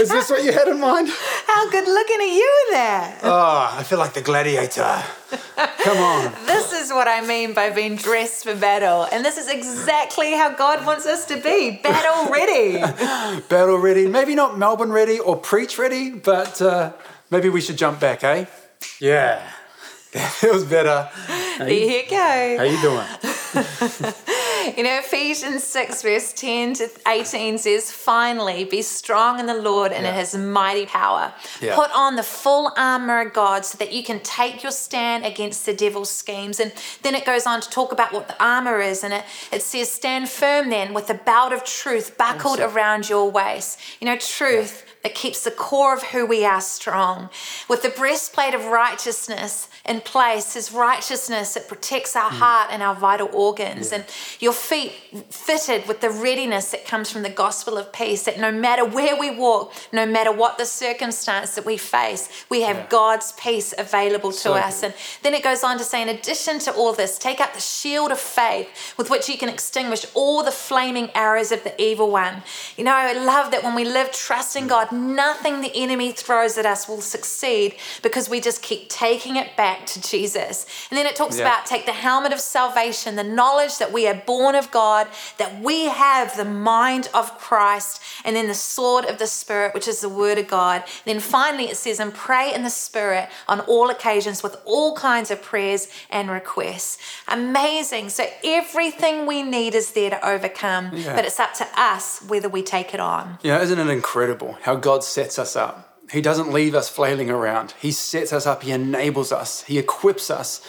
Is 0.00 0.08
this 0.08 0.30
what 0.30 0.44
you 0.44 0.52
had 0.52 0.68
in 0.68 0.78
mind? 0.80 1.08
How 1.46 1.70
good 1.70 1.86
looking 1.86 2.20
are 2.20 2.34
you 2.42 2.66
there? 2.70 3.18
Oh, 3.22 3.74
I 3.78 3.82
feel 3.82 3.98
like 3.98 4.14
the 4.14 4.22
gladiator. 4.22 5.02
Come 5.56 5.98
on. 5.98 6.32
This 6.46 6.72
is 6.72 6.90
what 6.90 7.08
I 7.08 7.26
mean 7.26 7.54
by 7.54 7.70
being 7.70 7.96
dressed 7.96 8.44
for 8.44 8.54
battle. 8.54 9.06
And 9.10 9.24
this 9.24 9.38
is 9.38 9.48
exactly 9.48 10.32
how 10.32 10.50
God 10.54 10.86
wants 10.86 11.06
us 11.06 11.24
to 11.26 11.36
be 11.36 11.80
battle 11.82 12.30
ready. 12.30 12.78
Battle 13.48 13.78
ready. 13.78 14.06
Maybe 14.06 14.34
not 14.34 14.58
Melbourne 14.58 14.92
ready 14.92 15.18
or 15.18 15.36
preach 15.36 15.78
ready, 15.78 16.10
but 16.10 16.60
uh, 16.60 16.92
Maybe 17.30 17.50
we 17.50 17.60
should 17.60 17.76
jump 17.76 18.00
back, 18.00 18.24
eh? 18.24 18.46
Yeah. 19.00 19.42
it 20.14 20.50
was 20.52 20.64
better. 20.64 21.10
There 21.58 21.68
you 21.68 22.08
go. 22.08 22.56
How 22.56 22.62
you 22.64 22.80
doing? 22.80 23.06
You 24.76 24.82
know, 24.84 24.98
Ephesians 24.98 25.64
6, 25.64 26.02
verse 26.02 26.32
10 26.32 26.74
to 26.74 26.88
18 27.06 27.58
says, 27.58 27.90
Finally, 27.90 28.64
be 28.64 28.82
strong 28.82 29.40
in 29.40 29.46
the 29.46 29.54
Lord 29.54 29.92
and 29.92 30.06
in 30.06 30.12
Yeah. 30.14 30.20
his 30.20 30.34
mighty 30.36 30.86
power. 30.86 31.32
Yeah. 31.60 31.74
Put 31.74 31.90
on 31.94 32.16
the 32.16 32.22
full 32.22 32.72
armor 32.76 33.20
of 33.20 33.32
God 33.32 33.64
so 33.64 33.78
that 33.78 33.92
you 33.92 34.02
can 34.02 34.20
take 34.20 34.62
your 34.62 34.72
stand 34.72 35.24
against 35.24 35.66
the 35.66 35.72
devil's 35.74 36.10
schemes. 36.10 36.60
And 36.60 36.72
then 37.02 37.14
it 37.14 37.24
goes 37.24 37.46
on 37.46 37.60
to 37.60 37.68
talk 37.70 37.92
about 37.92 38.12
what 38.12 38.28
the 38.28 38.42
armor 38.42 38.80
is. 38.80 39.02
And 39.04 39.12
it, 39.14 39.24
it 39.52 39.62
says, 39.62 39.90
Stand 39.90 40.28
firm 40.28 40.70
then 40.70 40.92
with 40.94 41.06
the 41.06 41.14
belt 41.14 41.52
of 41.52 41.64
truth 41.64 42.16
buckled 42.18 42.60
Awesome. 42.60 42.76
around 42.76 43.08
your 43.08 43.30
waist. 43.30 43.78
You 44.00 44.06
know, 44.06 44.16
truth. 44.16 44.84
That 45.08 45.14
keeps 45.14 45.42
the 45.42 45.50
core 45.50 45.94
of 45.94 46.02
who 46.02 46.26
we 46.26 46.44
are 46.44 46.60
strong. 46.60 47.30
With 47.66 47.80
the 47.80 47.88
breastplate 47.88 48.52
of 48.52 48.66
righteousness 48.66 49.66
in 49.86 50.02
place, 50.02 50.52
His 50.52 50.70
righteousness, 50.70 51.54
that 51.54 51.66
protects 51.66 52.14
our 52.14 52.30
mm. 52.30 52.34
heart 52.34 52.68
and 52.70 52.82
our 52.82 52.94
vital 52.94 53.30
organs. 53.32 53.90
And 53.90 54.04
your 54.38 54.52
feet 54.52 54.92
fitted 55.30 55.88
with 55.88 56.02
the 56.02 56.10
readiness 56.10 56.72
that 56.72 56.84
comes 56.84 57.10
from 57.10 57.22
the 57.22 57.30
gospel 57.30 57.78
of 57.78 57.90
peace, 57.90 58.24
that 58.24 58.38
no 58.38 58.52
matter 58.52 58.84
where 58.84 59.18
we 59.18 59.30
walk, 59.30 59.72
no 59.94 60.04
matter 60.04 60.30
what 60.30 60.58
the 60.58 60.66
circumstance 60.66 61.54
that 61.54 61.64
we 61.64 61.78
face, 61.78 62.28
we 62.50 62.60
have 62.60 62.76
Yeah. 62.76 62.86
God's 62.90 63.32
peace 63.32 63.72
available 63.78 64.32
to 64.32 64.38
So 64.38 64.52
us. 64.52 64.82
good. 64.82 64.84
And 64.88 64.94
then 65.22 65.32
it 65.32 65.42
goes 65.42 65.64
on 65.64 65.78
to 65.78 65.84
say, 65.84 66.02
in 66.02 66.10
addition 66.10 66.58
to 66.66 66.72
all 66.74 66.92
this, 66.92 67.16
take 67.16 67.40
up 67.40 67.54
the 67.54 67.62
shield 67.62 68.12
of 68.12 68.20
faith 68.20 68.68
with 68.98 69.08
which 69.08 69.26
you 69.30 69.38
can 69.38 69.48
extinguish 69.48 70.04
all 70.12 70.42
the 70.42 70.50
flaming 70.50 71.08
arrows 71.14 71.50
of 71.50 71.64
the 71.64 71.80
evil 71.80 72.10
one. 72.10 72.42
You 72.76 72.84
know, 72.84 72.94
I 72.94 73.14
love 73.14 73.52
that 73.52 73.64
when 73.64 73.74
we 73.74 73.84
live 73.86 74.12
trusting 74.12 74.64
mm. 74.64 74.68
God, 74.68 74.97
nothing 74.98 75.60
the 75.60 75.72
enemy 75.74 76.12
throws 76.12 76.58
at 76.58 76.66
us 76.66 76.88
will 76.88 77.00
succeed 77.00 77.76
because 78.02 78.28
we 78.28 78.40
just 78.40 78.62
keep 78.62 78.88
taking 78.88 79.36
it 79.36 79.56
back 79.56 79.86
to 79.86 80.00
Jesus. 80.02 80.66
And 80.90 80.98
then 80.98 81.06
it 81.06 81.16
talks 81.16 81.36
Yeah. 81.38 81.42
about 81.46 81.66
take 81.66 81.86
the 81.86 81.92
helmet 81.92 82.32
of 82.32 82.40
salvation, 82.40 83.16
the 83.16 83.24
knowledge 83.24 83.78
that 83.78 83.92
we 83.92 84.06
are 84.06 84.14
born 84.14 84.54
of 84.54 84.70
God, 84.70 85.06
that 85.38 85.60
we 85.60 85.86
have 85.86 86.36
the 86.36 86.44
mind 86.44 87.08
of 87.14 87.38
Christ, 87.38 88.00
and 88.24 88.34
then 88.36 88.48
the 88.48 88.54
sword 88.54 89.04
of 89.04 89.18
the 89.18 89.26
Spirit, 89.26 89.74
which 89.74 89.88
is 89.88 90.00
the 90.00 90.08
word 90.08 90.38
of 90.38 90.46
God. 90.48 90.82
then 91.04 91.20
finally, 91.20 91.64
it 91.70 91.76
says, 91.76 92.00
and 92.00 92.12
pray 92.12 92.52
in 92.52 92.62
the 92.64 92.70
Spirit 92.70 93.28
on 93.48 93.60
all 93.60 93.88
occasions 93.90 94.42
with 94.42 94.56
all 94.64 94.94
kinds 94.96 95.30
of 95.30 95.40
prayers 95.42 95.88
and 96.10 96.30
requests. 96.30 96.98
Amazing. 97.28 98.08
So 98.10 98.24
everything 98.44 99.26
we 99.26 99.42
need 99.42 99.74
is 99.74 99.92
there 99.92 100.10
to 100.10 100.28
overcome, 100.28 100.90
Yeah. 100.92 101.14
but 101.14 101.24
it's 101.24 101.38
up 101.40 101.54
to 101.54 101.66
us 101.76 102.20
whether 102.26 102.48
we 102.48 102.62
take 102.62 102.92
it 102.94 103.00
on. 103.00 103.38
Yeah, 103.42 103.60
isn't 103.62 103.78
it 103.78 103.88
incredible 103.88 104.58
how 104.62 104.74
God 104.80 105.04
sets 105.04 105.38
us 105.38 105.56
up? 105.56 106.02
He 106.10 106.20
doesn't 106.20 106.52
leave 106.52 106.74
us 106.74 106.88
flailing 106.88 107.30
around. 107.30 107.74
He 107.78 107.92
sets 107.92 108.32
us 108.32 108.46
up, 108.46 108.62
He 108.62 108.72
enables 108.72 109.32
us, 109.32 109.62
He 109.62 109.78
equips 109.78 110.30
us. 110.30 110.60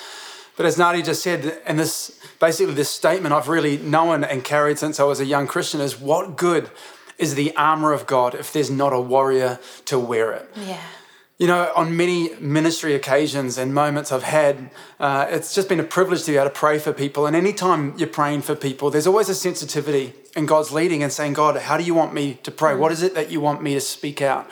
But 0.58 0.66
as 0.66 0.78
Nadi 0.78 1.04
just 1.06 1.24
said, 1.24 1.62
and 1.66 1.80
this 1.80 2.20
basically 2.40 2.74
this 2.74 2.90
statement 2.90 3.34
I've 3.34 3.48
really 3.48 3.78
known 3.78 4.26
and 4.26 4.44
carried 4.44 4.78
since 4.78 5.00
I 5.00 5.04
was 5.04 5.22
a 5.22 5.26
young 5.26 5.48
Christian 5.48 5.80
is 5.80 5.98
what 5.98 6.36
good 6.36 6.70
is 7.18 7.36
the 7.36 7.56
armor 7.56 7.94
of 7.94 8.06
God 8.06 8.36
if 8.36 8.52
there's 8.52 8.72
not 8.72 8.92
a 8.92 9.00
warrior 9.00 9.60
to 9.86 9.98
wear 9.98 10.32
it? 10.34 10.50
Yeah. 10.56 10.82
You 11.40 11.48
know, 11.48 11.72
on 11.74 11.96
many 11.96 12.36
ministry 12.36 12.96
occasions 12.96 13.58
and 13.58 13.74
moments 13.74 14.12
I've 14.12 14.24
had, 14.24 14.72
uh, 15.00 15.26
it's 15.30 15.56
just 15.56 15.70
been 15.70 15.80
a 15.80 15.86
privilege 15.86 16.24
to 16.26 16.32
be 16.32 16.38
able 16.38 16.50
to 16.50 16.54
pray 16.54 16.80
for 16.80 16.92
people. 16.92 17.26
And 17.26 17.34
anytime 17.34 17.94
you're 17.98 18.10
praying 18.10 18.42
for 18.42 18.56
people, 18.56 18.92
there's 18.92 19.08
always 19.08 19.30
a 19.30 19.36
sensitivity 19.36 20.14
in 20.36 20.46
God's 20.46 20.74
leading 20.74 21.02
and 21.02 21.14
saying, 21.14 21.34
God, 21.34 21.56
how 21.56 21.78
do 21.78 21.86
you 21.86 21.94
want 21.94 22.14
me 22.14 22.40
to 22.44 22.52
pray? 22.52 22.76
What 22.76 22.92
is 22.92 23.02
it 23.02 23.16
that 23.16 23.32
you 23.32 23.40
want 23.40 23.64
me 23.64 23.74
to 23.74 23.80
speak 23.80 24.22
out? 24.22 24.52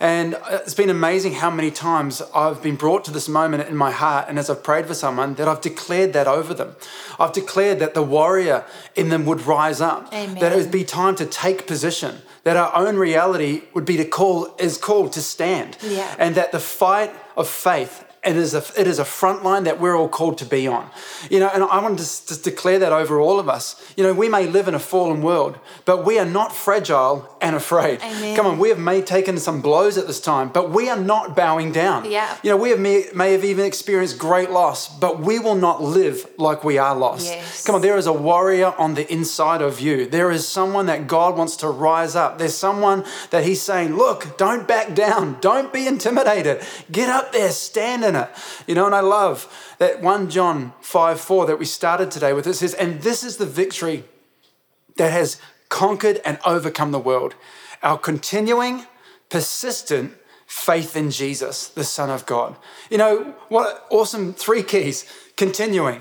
And 0.00 0.36
it's 0.50 0.74
been 0.74 0.90
amazing 0.90 1.34
how 1.34 1.50
many 1.50 1.70
times 1.70 2.20
I've 2.34 2.60
been 2.60 2.74
brought 2.74 3.04
to 3.04 3.12
this 3.12 3.28
moment 3.28 3.68
in 3.68 3.76
my 3.76 3.92
heart, 3.92 4.26
and 4.28 4.36
as 4.36 4.50
I've 4.50 4.64
prayed 4.64 4.86
for 4.86 4.94
someone, 4.94 5.34
that 5.34 5.46
I've 5.46 5.60
declared 5.60 6.12
that 6.14 6.26
over 6.26 6.52
them. 6.52 6.74
I've 7.20 7.32
declared 7.32 7.78
that 7.78 7.94
the 7.94 8.02
warrior 8.02 8.64
in 8.96 9.08
them 9.08 9.24
would 9.26 9.46
rise 9.46 9.80
up, 9.80 10.12
Amen. 10.12 10.40
that 10.40 10.52
it 10.52 10.56
would 10.56 10.72
be 10.72 10.82
time 10.82 11.14
to 11.14 11.26
take 11.26 11.68
position, 11.68 12.22
that 12.44 12.56
our 12.56 12.72
own 12.86 12.96
reality 12.96 13.62
would 13.74 13.84
be 13.84 13.96
to 13.96 14.04
call 14.04 14.54
is 14.58 14.76
called 14.78 15.12
to 15.12 15.22
stand, 15.22 15.76
Yeah. 15.82 16.14
and 16.18 16.34
that 16.36 16.52
the 16.52 16.60
fight 16.60 17.12
of 17.36 17.48
faith 17.48 18.04
it 18.24 18.36
is 18.36 18.54
a 18.54 18.64
it 18.78 18.86
is 18.86 18.98
a 18.98 19.04
front 19.04 19.44
line 19.44 19.64
that 19.64 19.80
we're 19.80 19.96
all 19.96 20.08
called 20.08 20.38
to 20.38 20.44
be 20.44 20.66
on, 20.66 20.90
you 21.30 21.40
know. 21.40 21.50
And 21.52 21.62
I 21.62 21.80
want 21.80 21.98
to 21.98 22.04
just, 22.04 22.44
declare 22.44 22.78
that 22.78 22.92
over 22.92 23.20
all 23.20 23.38
of 23.38 23.48
us. 23.48 23.80
You 23.96 24.04
know, 24.04 24.12
we 24.12 24.28
may 24.28 24.46
live 24.46 24.68
in 24.68 24.74
a 24.74 24.78
fallen 24.78 25.22
world, 25.22 25.58
but 25.84 26.04
we 26.04 26.18
are 26.18 26.26
not 26.26 26.54
fragile 26.54 27.36
and 27.40 27.54
afraid. 27.56 28.00
Amen. 28.02 28.36
Come 28.36 28.46
on, 28.46 28.58
we 28.58 28.68
have 28.70 28.78
may 28.78 29.02
taken 29.02 29.38
some 29.38 29.60
blows 29.60 29.98
at 29.98 30.06
this 30.06 30.20
time, 30.20 30.48
but 30.48 30.70
we 30.70 30.88
are 30.88 30.98
not 30.98 31.36
bowing 31.36 31.72
down. 31.72 32.10
Yeah. 32.10 32.36
You 32.42 32.50
know, 32.50 32.56
we 32.56 32.70
have 32.70 32.80
may, 32.80 33.06
may 33.14 33.32
have 33.32 33.44
even 33.44 33.64
experienced 33.64 34.18
great 34.18 34.50
loss, 34.50 34.88
but 34.98 35.20
we 35.20 35.38
will 35.38 35.54
not 35.54 35.82
live 35.82 36.26
like 36.38 36.64
we 36.64 36.78
are 36.78 36.94
lost. 36.94 37.26
Yes. 37.26 37.64
Come 37.64 37.76
on, 37.76 37.82
there 37.82 37.96
is 37.96 38.06
a 38.06 38.12
warrior 38.12 38.74
on 38.78 38.94
the 38.94 39.10
inside 39.12 39.62
of 39.62 39.80
you. 39.80 40.06
There 40.06 40.30
is 40.30 40.46
someone 40.46 40.86
that 40.86 41.06
God 41.06 41.36
wants 41.36 41.56
to 41.56 41.68
rise 41.68 42.16
up. 42.16 42.38
There's 42.38 42.54
someone 42.54 43.04
that 43.30 43.44
He's 43.44 43.62
saying, 43.62 43.96
Look, 43.96 44.36
don't 44.36 44.66
back 44.66 44.94
down. 44.94 45.38
Don't 45.40 45.72
be 45.72 45.86
intimidated. 45.86 46.62
Get 46.90 47.08
up 47.08 47.32
there, 47.32 47.50
stand 47.50 48.04
in 48.04 48.13
it. 48.16 48.28
You 48.66 48.74
know, 48.74 48.86
and 48.86 48.94
I 48.94 49.00
love 49.00 49.76
that 49.78 50.00
1 50.00 50.30
John 50.30 50.72
5 50.80 51.20
4 51.20 51.46
that 51.46 51.58
we 51.58 51.64
started 51.64 52.10
today 52.10 52.32
with. 52.32 52.46
It 52.46 52.54
says, 52.54 52.74
And 52.74 53.02
this 53.02 53.22
is 53.24 53.36
the 53.36 53.46
victory 53.46 54.04
that 54.96 55.12
has 55.12 55.40
conquered 55.68 56.20
and 56.24 56.38
overcome 56.44 56.92
the 56.92 56.98
world. 56.98 57.34
Our 57.82 57.98
continuing, 57.98 58.86
persistent 59.28 60.14
faith 60.46 60.96
in 60.96 61.10
Jesus, 61.10 61.68
the 61.68 61.84
Son 61.84 62.10
of 62.10 62.26
God. 62.26 62.56
You 62.90 62.98
know, 62.98 63.34
what 63.48 63.86
awesome 63.90 64.34
three 64.34 64.62
keys 64.62 65.04
continuing. 65.36 65.96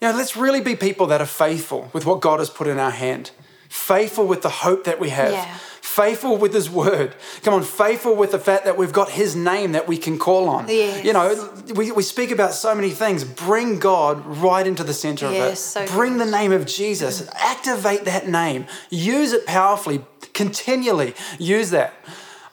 You 0.00 0.08
know, 0.08 0.16
let's 0.16 0.36
really 0.36 0.60
be 0.60 0.76
people 0.76 1.06
that 1.06 1.20
are 1.20 1.26
faithful 1.26 1.88
with 1.92 2.04
what 2.04 2.20
God 2.20 2.40
has 2.40 2.50
put 2.50 2.66
in 2.66 2.78
our 2.78 2.90
hand, 2.90 3.30
faithful 3.68 4.26
with 4.26 4.42
the 4.42 4.50
hope 4.50 4.84
that 4.84 5.00
we 5.00 5.10
have. 5.10 5.32
Yeah. 5.32 5.58
Faithful 5.96 6.38
with 6.38 6.54
his 6.54 6.70
word. 6.70 7.14
Come 7.42 7.52
on, 7.52 7.62
faithful 7.62 8.16
with 8.16 8.30
the 8.30 8.38
fact 8.38 8.64
that 8.64 8.78
we've 8.78 8.94
got 8.94 9.10
his 9.10 9.36
name 9.36 9.72
that 9.72 9.86
we 9.86 9.98
can 9.98 10.18
call 10.18 10.48
on. 10.48 10.66
Yes. 10.66 11.04
You 11.04 11.12
know, 11.12 11.52
we, 11.74 11.92
we 11.92 12.02
speak 12.02 12.30
about 12.30 12.54
so 12.54 12.74
many 12.74 12.88
things. 12.90 13.24
Bring 13.24 13.78
God 13.78 14.24
right 14.24 14.66
into 14.66 14.84
the 14.84 14.94
center 14.94 15.26
of 15.26 15.32
Yes, 15.34 15.60
it. 15.76 15.86
so 15.88 15.94
Bring 15.94 16.16
good. 16.16 16.28
the 16.28 16.30
name 16.30 16.50
of 16.50 16.64
Jesus. 16.64 17.28
Activate 17.34 18.06
that 18.06 18.26
name. 18.26 18.64
Use 18.88 19.32
it 19.34 19.44
powerfully. 19.44 20.02
Continually 20.32 21.14
use 21.38 21.68
that. 21.70 21.92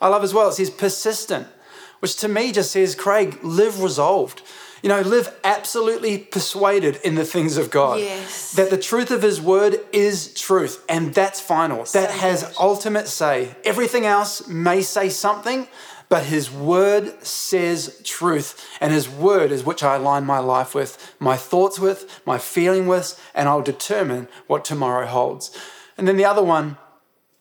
I 0.02 0.08
love 0.08 0.22
as 0.22 0.34
well, 0.34 0.50
it 0.50 0.52
says 0.52 0.68
persistent, 0.68 1.46
which 2.00 2.16
to 2.16 2.28
me 2.28 2.52
just 2.52 2.70
says, 2.72 2.94
Craig, 2.94 3.38
live 3.42 3.82
resolved. 3.82 4.42
You 4.82 4.88
know, 4.88 5.00
live 5.02 5.34
absolutely 5.44 6.18
persuaded 6.18 6.96
in 7.04 7.14
the 7.14 7.24
things 7.24 7.56
of 7.56 7.70
God. 7.70 8.00
Yes. 8.00 8.52
That 8.52 8.70
the 8.70 8.78
truth 8.78 9.10
of 9.10 9.22
His 9.22 9.40
word 9.40 9.80
is 9.92 10.32
truth, 10.34 10.84
and 10.88 11.14
that's 11.14 11.40
final. 11.40 11.84
that 11.92 12.10
has 12.10 12.42
good. 12.42 12.54
ultimate 12.58 13.08
say. 13.08 13.54
Everything 13.64 14.06
else 14.06 14.46
may 14.48 14.80
say 14.80 15.08
something, 15.08 15.68
but 16.08 16.24
His 16.24 16.50
word 16.50 17.24
says 17.24 18.00
truth, 18.04 18.66
and 18.80 18.92
His 18.92 19.08
word 19.08 19.52
is 19.52 19.64
which 19.64 19.82
I 19.82 19.96
align 19.96 20.24
my 20.24 20.38
life 20.38 20.74
with, 20.74 21.14
my 21.20 21.36
thoughts 21.36 21.78
with, 21.78 22.20
my 22.24 22.38
feeling 22.38 22.86
with, 22.86 23.20
and 23.34 23.48
I'll 23.48 23.62
determine 23.62 24.28
what 24.46 24.64
tomorrow 24.64 25.06
holds. 25.06 25.56
And 25.98 26.08
then 26.08 26.16
the 26.16 26.24
other 26.24 26.42
one, 26.42 26.78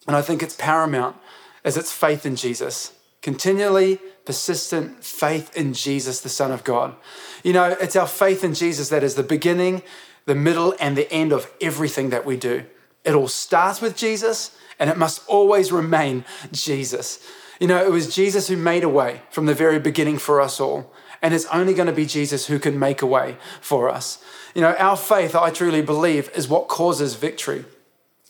and 0.08 0.16
I 0.16 0.22
think 0.22 0.44
it's 0.44 0.56
paramount, 0.56 1.16
is 1.64 1.78
it's 1.78 1.92
faith 1.92 2.26
in 2.26 2.36
Jesus. 2.36 2.94
Continually 3.22 4.00
persistent 4.30 5.04
faith 5.04 5.58
in 5.58 5.74
Jesus, 5.74 6.22
the 6.22 6.30
Son 6.30 6.52
of 6.52 6.64
God. 6.64 6.96
You 7.44 7.52
know, 7.52 7.76
it's 7.82 7.96
our 7.96 8.06
faith 8.06 8.44
in 8.44 8.54
Jesus 8.54 8.90
that 8.90 9.02
is 9.02 9.16
the 9.16 9.24
beginning, 9.24 9.82
the 10.28 10.36
middle, 10.36 10.76
and 10.80 10.96
the 10.96 11.12
end 11.12 11.32
of 11.32 11.52
everything 11.60 12.12
that 12.12 12.28
we 12.28 12.38
do. 12.38 12.64
It 13.04 13.16
all 13.16 13.28
starts 13.28 13.82
with 13.82 13.98
Jesus, 13.98 14.56
and 14.78 14.88
it 14.88 15.00
must 15.00 15.28
always 15.28 15.72
remain 15.72 16.26
Jesus. 16.52 17.28
You 17.60 17.66
know, 17.66 17.84
it 17.84 17.90
was 17.90 18.14
Jesus 18.14 18.48
who 18.48 18.56
made 18.56 18.84
a 18.84 18.88
way 18.88 19.24
from 19.32 19.48
the 19.48 19.56
very 19.56 19.80
beginning 19.80 20.20
for 20.20 20.40
us 20.40 20.60
all. 20.60 20.94
And 21.24 21.34
it's 21.34 21.48
only 21.48 21.74
going 21.74 21.88
to 21.88 21.92
be 21.92 22.06
Jesus 22.06 22.46
who 22.46 22.60
can 22.60 22.78
make 22.78 23.02
a 23.02 23.08
way 23.08 23.36
for 23.62 23.90
us. 23.90 24.24
You 24.54 24.62
know, 24.62 24.76
our 24.76 24.96
faith, 24.96 25.34
I 25.34 25.50
truly 25.50 25.82
believe, 25.82 26.30
is 26.36 26.48
what 26.48 26.68
causes 26.68 27.16
victory. 27.16 27.66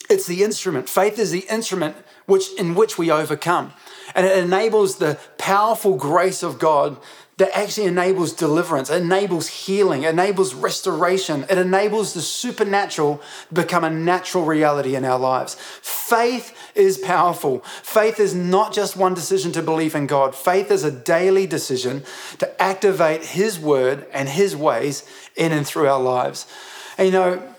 It's 0.10 0.28
the 0.28 0.46
instrument. 0.46 0.88
Faith 0.88 1.20
is 1.20 1.32
the 1.32 1.46
instrument 1.50 1.98
which, 2.26 2.54
in 2.54 2.74
which 2.74 2.98
we 2.98 3.12
overcome. 3.12 3.74
And 4.16 4.26
it 4.26 4.38
enables 4.38 4.98
the 4.98 5.20
powerful 5.38 5.96
grace 5.96 6.44
of 6.44 6.60
God 6.60 6.98
that 7.40 7.58
actually 7.58 7.88
enables 7.88 8.34
deliverance, 8.34 8.90
it 8.90 9.02
enables 9.02 9.48
healing, 9.48 10.04
it 10.04 10.10
enables 10.10 10.54
restoration, 10.54 11.46
it 11.50 11.58
enables 11.58 12.14
the 12.14 12.22
supernatural 12.22 13.22
become 13.52 13.86
a 13.86 13.90
natural 13.90 14.44
reality 14.44 14.94
in 14.94 15.06
our 15.06 15.18
lives. 15.18 15.56
Faith 15.82 16.54
is 16.76 16.98
powerful. 16.98 17.60
Faith 17.82 18.20
is 18.20 18.36
not 18.36 18.74
just 18.74 18.98
one 18.98 19.14
decision 19.14 19.54
to 19.54 19.64
believe 19.64 19.96
in 19.96 20.06
God, 20.06 20.36
faith 20.36 20.70
is 20.70 20.84
a 20.84 20.92
daily 20.92 21.48
decision 21.48 22.04
to 22.40 22.62
activate 22.62 23.24
His 23.24 23.58
word 23.58 24.06
and 24.12 24.28
His 24.28 24.54
ways 24.54 25.06
in 25.38 25.54
and 25.54 25.66
through 25.66 25.88
our 25.88 26.02
lives. 26.02 26.46
And 26.98 27.06
you 27.08 27.14
know, 27.14 27.56